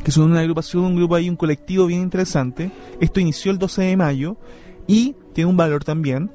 [0.03, 2.71] que son una agrupación, un grupo ahí, un colectivo bien interesante.
[2.99, 4.37] Esto inició el 12 de mayo
[4.87, 6.31] y tiene un valor también.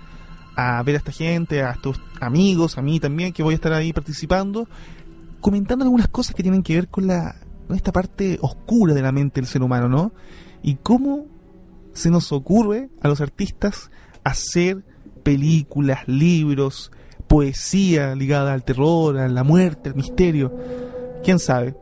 [0.56, 3.72] a ver a esta gente, a estos amigos, a mí también, que voy a estar
[3.72, 4.68] ahí participando,
[5.40, 7.36] comentando algunas cosas que tienen que ver con la
[7.66, 10.12] con esta parte oscura de la mente del ser humano, ¿no?
[10.62, 11.26] Y cómo
[11.92, 13.90] se nos ocurre a los artistas
[14.22, 14.84] hacer
[15.22, 16.92] películas, libros,
[17.26, 20.52] poesía ligada al terror, a la muerte, al misterio.
[21.22, 21.74] ¿Quién sabe?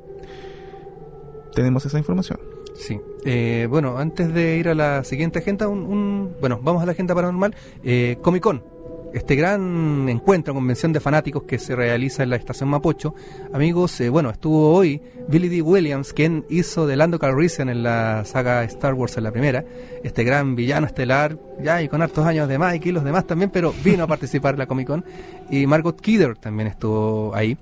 [1.54, 2.38] Tenemos esa información.
[2.76, 3.00] Sí.
[3.24, 7.14] Eh, bueno, antes de ir a la siguiente agenda, un, bueno, vamos a la agenda
[7.14, 7.54] paranormal.
[7.84, 8.71] Eh, Comic Con
[9.12, 13.14] este gran encuentro, convención de fanáticos que se realiza en la estación Mapocho.
[13.52, 15.62] Amigos, eh, bueno, estuvo hoy Billy D.
[15.62, 19.64] Williams, quien hizo de Lando Calrissian en la saga Star Wars en la primera,
[20.02, 23.50] este gran villano estelar, ya y con hartos años de más y los demás también,
[23.50, 25.04] pero vino a participar en la Comic Con.
[25.50, 27.56] Y Margot Kidder también estuvo ahí.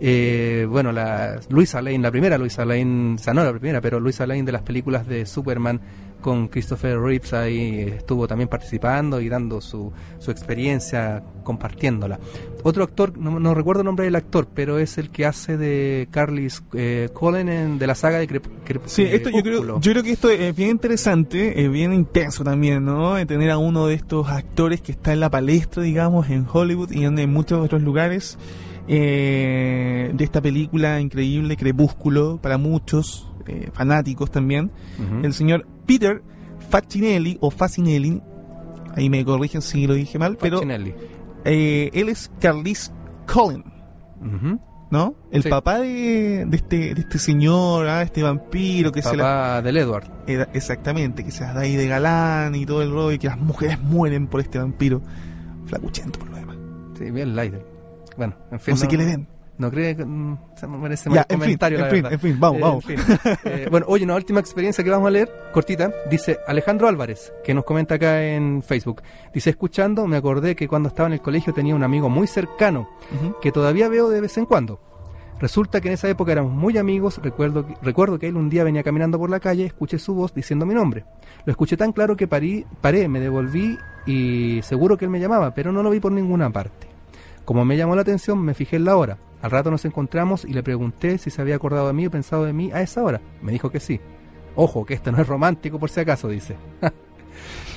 [0.00, 3.98] Eh, bueno, la Luisa Lane, la primera Luisa Lane, o sea, no la primera, pero
[3.98, 5.80] Luisa Lane de las películas de Superman
[6.26, 12.18] con Christopher Reeves ahí estuvo también participando y dando su, su experiencia, compartiéndola.
[12.64, 16.64] Otro actor, no, recuerdo el nombre del actor, pero es el que hace de Carlis
[16.74, 18.80] eh, Cullen de la saga de Crepúsculo.
[18.86, 22.84] Sí, esto yo creo, yo creo que esto es bien interesante, es bien intenso también,
[22.84, 23.24] ¿no?
[23.24, 27.04] Tener a uno de estos actores que está en la palestra, digamos, en Hollywood y
[27.04, 28.36] en muchos otros lugares.
[28.88, 34.70] Eh, de esta película increíble, Crepúsculo, para muchos eh, fanáticos también.
[35.22, 36.22] El señor Peter
[36.68, 38.22] Facinelli o Facinelli,
[38.94, 40.60] ahí me corrigen si lo dije mal, pero
[41.44, 42.92] eh, él es Carlis
[43.32, 43.64] Cullen,
[44.90, 45.14] ¿no?
[45.30, 50.10] El papá de, este, de este señor, ah, este vampiro que se la, del Edward.
[50.26, 53.80] exactamente, que se da ahí de galán y todo el rollo y que las mujeres
[53.80, 55.02] mueren por este vampiro.
[55.66, 56.56] Flacuchento por lo demás.
[56.96, 57.62] Sí, bien Leiden.
[58.16, 58.74] Bueno, en fin.
[58.74, 59.35] No sé qué le ven.
[59.58, 62.84] No cree que mm, se me merece más comentario, en fin, en fin, vamos, vamos.
[63.44, 67.54] Eh, bueno, oye, una última experiencia que vamos a leer, cortita, dice Alejandro Álvarez, que
[67.54, 69.02] nos comenta acá en Facebook.
[69.32, 72.88] Dice, escuchando, me acordé que cuando estaba en el colegio tenía un amigo muy cercano,
[73.40, 74.80] que todavía veo de vez en cuando.
[75.38, 78.82] Resulta que en esa época éramos muy amigos, recuerdo, recuerdo que él un día venía
[78.82, 81.04] caminando por la calle, escuché su voz diciendo mi nombre.
[81.44, 85.52] Lo escuché tan claro que parí, paré, me devolví y seguro que él me llamaba,
[85.52, 86.88] pero no lo vi por ninguna parte.
[87.44, 89.18] Como me llamó la atención, me fijé en la hora.
[89.46, 92.42] Al rato nos encontramos y le pregunté si se había acordado de mí o pensado
[92.42, 93.20] de mí a esa hora.
[93.40, 94.00] Me dijo que sí.
[94.56, 96.56] Ojo, que esto no es romántico por si acaso, dice.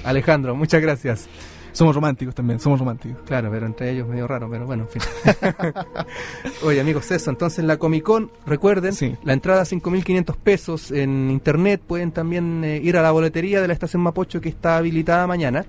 [0.03, 1.29] Alejandro, muchas gracias.
[1.71, 3.21] Somos románticos también, somos románticos.
[3.25, 5.01] Claro, pero entre ellos medio raro, pero bueno, en fin.
[6.63, 8.93] Oye, amigos, eso, entonces la Comic Con, recuerden,
[9.23, 13.73] la entrada 5.500 pesos en internet, pueden también eh, ir a la boletería de la
[13.73, 15.65] estación Mapocho que está habilitada mañana.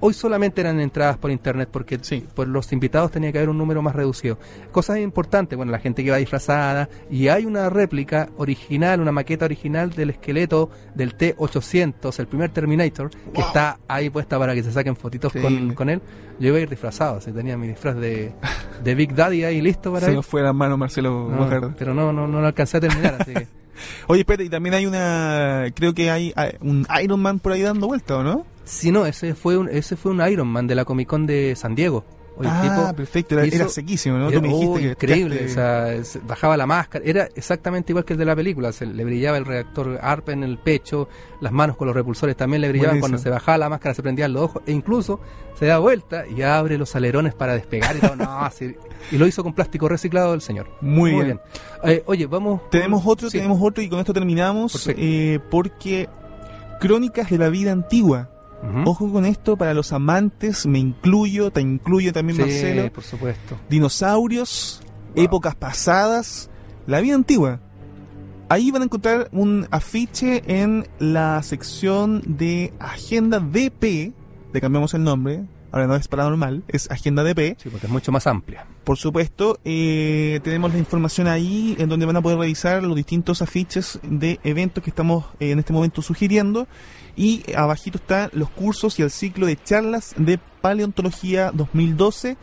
[0.00, 1.98] Hoy solamente eran entradas por internet porque
[2.34, 4.38] por los invitados tenía que haber un número más reducido.
[4.72, 9.44] Cosas importantes, bueno, la gente que va disfrazada y hay una réplica original, una maqueta
[9.44, 14.72] original del esqueleto del T-800, el primer Terminator, que está ahí puesta para que se
[14.72, 16.00] saquen fotitos con, él,
[16.38, 18.32] yo iba a ir disfrazado, así tenía mi disfraz de,
[18.82, 21.30] de Big Daddy ahí listo para Se nos fue la mano Marcelo
[21.78, 23.46] Pero no, no, no lo alcancé a terminar, así que...
[24.06, 27.88] Oye, espérate, y también hay una, creo que hay un Iron Man por ahí dando
[27.88, 28.46] vuelta, ¿o no?
[28.64, 31.54] Sí, no, ese fue un, ese fue un Iron Man de la Comic Con de
[31.56, 32.04] San Diego
[32.44, 34.30] ah, perfecto, era, sequísimo, ¿no?
[34.32, 35.94] increíble, o sea,
[36.26, 39.44] bajaba la máscara, era exactamente igual que el de la película, se le brillaba el
[39.44, 41.08] reactor ARP en el pecho,
[41.40, 44.32] las manos con los repulsores también le brillaban, cuando se bajaba la máscara se prendían
[44.32, 45.20] los ojos, e incluso
[45.58, 48.48] se da vuelta y abre los alerones para despegar y todo, no,
[49.12, 50.68] y lo hizo con plástico reciclado el señor.
[50.80, 51.40] Muy, bien.
[51.84, 52.68] Eh, oye, vamos...
[52.70, 56.08] Tenemos otro, tenemos otro y con esto terminamos, eh, porque
[56.80, 58.30] Crónicas de la Vida Antigua
[58.84, 62.92] Ojo con esto, para los amantes, me incluyo, te incluyo también, Marcelo.
[62.92, 63.58] por supuesto.
[63.68, 64.82] Dinosaurios,
[65.14, 66.50] épocas pasadas,
[66.86, 67.60] la vida antigua.
[68.48, 74.12] Ahí van a encontrar un afiche en la sección de Agenda DP,
[74.52, 77.58] le cambiamos el nombre, ahora no es paranormal, es Agenda DP.
[77.58, 78.66] Sí, porque es mucho más amplia.
[78.84, 83.40] Por supuesto, eh, tenemos la información ahí en donde van a poder revisar los distintos
[83.40, 86.68] afiches de eventos que estamos eh, en este momento sugiriendo
[87.16, 92.36] y abajito están los cursos y el ciclo de charlas de paleontología 2012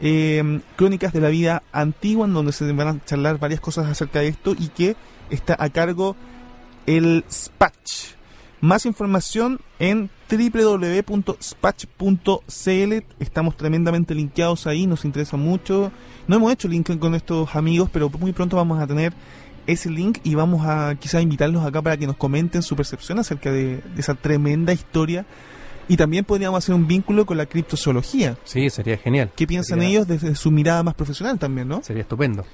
[0.00, 4.20] em, crónicas de la vida antigua en donde se van a charlar varias cosas acerca
[4.20, 4.96] de esto y que
[5.30, 6.16] está a cargo
[6.86, 8.16] el SPATCH
[8.60, 11.34] más información en www.spatch.cl
[13.20, 15.92] estamos tremendamente linkeados ahí nos interesa mucho.
[16.26, 19.12] No hemos hecho link con estos amigos pero muy pronto vamos a tener
[19.66, 23.50] ese link y vamos a quizás invitarlos acá para que nos comenten su percepción acerca
[23.50, 25.26] de, esa tremenda historia.
[25.88, 28.36] Y también podríamos hacer un vínculo con la criptozoología.
[28.44, 29.30] Sí, sería genial.
[29.36, 31.82] ¿Qué piensan ellos desde su mirada más profesional también, no?
[31.82, 32.44] Sería estupendo.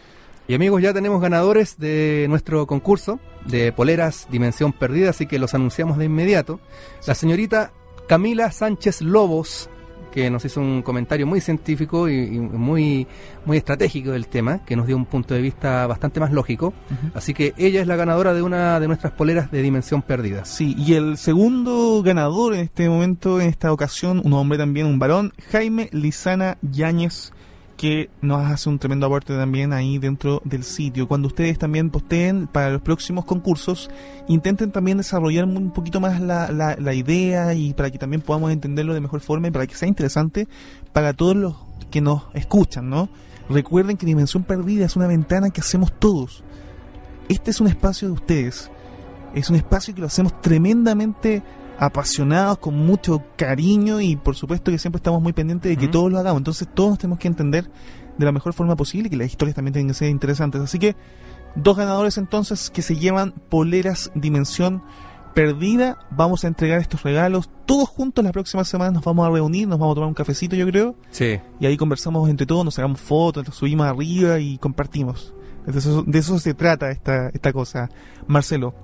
[0.48, 5.54] Y amigos, ya tenemos ganadores de nuestro concurso de poleras Dimensión Perdida, así que los
[5.54, 6.60] anunciamos de inmediato.
[7.06, 7.72] La señorita
[8.06, 9.70] Camila Sánchez Lobos
[10.12, 13.06] que nos hizo un comentario muy científico y, muy,
[13.44, 16.72] muy estratégico del tema, que nos dio un punto de vista bastante más lógico.
[17.14, 20.44] Así que ella es la ganadora de una de nuestras poleras de dimensión perdida.
[20.44, 24.98] Sí, y el segundo ganador en este momento, en esta ocasión, un hombre también, un
[24.98, 27.32] varón, Jaime Lizana Yáñez
[27.82, 31.08] que nos hace un tremendo aporte también ahí dentro del sitio.
[31.08, 33.90] Cuando ustedes también posteen para los próximos concursos,
[34.28, 38.94] intenten también desarrollar un poquito más la, la, idea y para que también podamos entenderlo
[38.94, 40.46] de mejor forma y para que sea interesante
[40.92, 41.56] para todos los
[41.90, 43.08] que nos escuchan, ¿no?
[43.48, 46.44] Recuerden que Dimensión Perdida es una ventana que hacemos todos.
[47.28, 48.70] Este es un espacio de ustedes.
[49.34, 51.42] Es un espacio que lo hacemos tremendamente
[51.78, 56.10] apasionados, con mucho cariño y por supuesto que siempre estamos muy pendientes de que todos
[56.10, 56.40] lo hagamos.
[56.40, 57.70] Entonces todos tenemos que entender
[58.18, 60.60] de la mejor forma posible y que las historias también tienen que ser interesantes.
[60.60, 60.96] Así que
[61.54, 64.82] dos ganadores entonces que se llevan poleras dimensión
[65.34, 65.98] perdida.
[66.10, 68.92] Vamos a entregar estos regalos todos juntos la próxima semana.
[68.92, 70.94] Nos vamos a reunir, nos vamos a tomar un cafecito, yo creo.
[71.10, 71.40] Sí.
[71.60, 75.34] Y ahí conversamos entre todos, nos sacamos fotos, nos subimos arriba y compartimos.
[75.66, 77.88] De eso, de eso se trata esta, esta cosa.
[78.26, 78.74] Marcelo,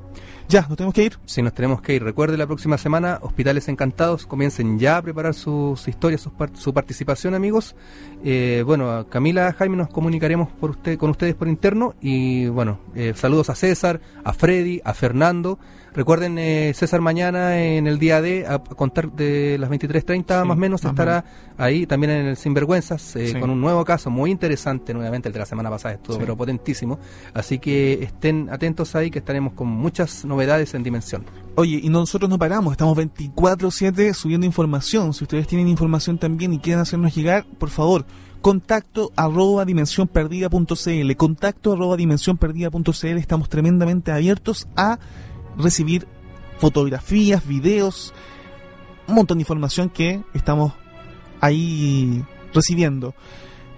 [0.49, 1.19] ya, ¿nos tenemos que ir?
[1.27, 2.03] Sí, nos tenemos que ir.
[2.03, 7.77] Recuerde la próxima semana, Hospitales Encantados, comiencen ya a preparar sus historias, su participación, amigos.
[8.25, 11.95] Eh, bueno, Camila, Jaime, nos comunicaremos por usted, con ustedes por interno.
[12.01, 15.59] Y bueno, eh, saludos a César, a Freddy, a Fernando.
[15.99, 20.61] Recuerden, eh, César mañana en el día D, a contar de las 23.30 más o
[20.61, 21.25] menos, estará
[21.57, 25.41] ahí también en el Sinvergüenzas eh, con un nuevo caso muy interesante, nuevamente el de
[25.41, 26.99] la semana pasada estuvo, pero potentísimo.
[27.35, 29.67] Así que estén atentos ahí que estaremos con
[29.99, 31.25] muchas novedades en Dimensión.
[31.57, 35.13] Oye, y nosotros no paramos, estamos 24-7 subiendo información.
[35.13, 38.07] Si ustedes tienen información también y quieren hacernos llegar, por favor,
[38.41, 45.01] contacto arroba dimensiónperdida.cl, contacto arroba dimensiónperdida.cl, estamos tremendamente abiertos a
[45.57, 46.07] recibir
[46.59, 48.15] fotografías, videos,
[49.09, 50.75] un montón de información que estamos
[51.41, 53.15] ahí recibiendo.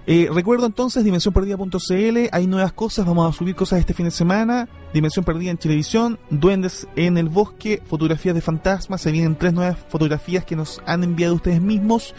[0.05, 4.69] Eh, recuerdo entonces dimensiónperdida.cl, hay nuevas cosas, vamos a subir cosas este fin de semana,
[4.93, 9.77] Dimensión Perdida en televisión, Duendes en el Bosque, fotografías de fantasmas, se vienen tres nuevas
[9.87, 12.13] fotografías que nos han enviado ustedes mismos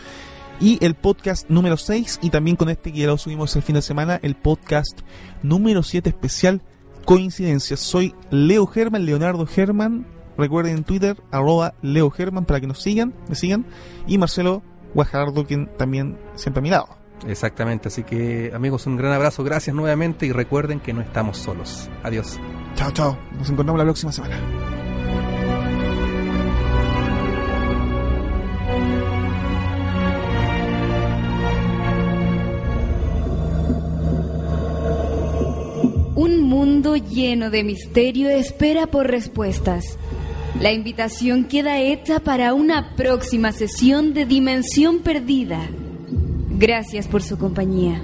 [0.58, 3.74] y el podcast número 6 y también con este que ya lo subimos el fin
[3.74, 5.00] de semana, el podcast
[5.42, 6.62] número 7 especial
[7.04, 7.80] coincidencias.
[7.80, 10.06] Soy Leo Germán, Leonardo Germán.
[10.38, 13.66] Recuerden en Twitter, arroba Leo Germán para que nos sigan, me sigan.
[14.06, 14.62] Y Marcelo
[14.94, 17.01] Guajardo, quien también siempre ha mirado.
[17.26, 21.88] Exactamente, así que amigos, un gran abrazo, gracias nuevamente y recuerden que no estamos solos.
[22.02, 22.38] Adiós.
[22.74, 23.18] Chao, chao.
[23.38, 24.36] Nos encontramos la próxima semana.
[36.14, 39.98] Un mundo lleno de misterio espera por respuestas.
[40.60, 45.68] La invitación queda hecha para una próxima sesión de Dimensión Perdida.
[46.62, 48.00] Gracias por su compañía.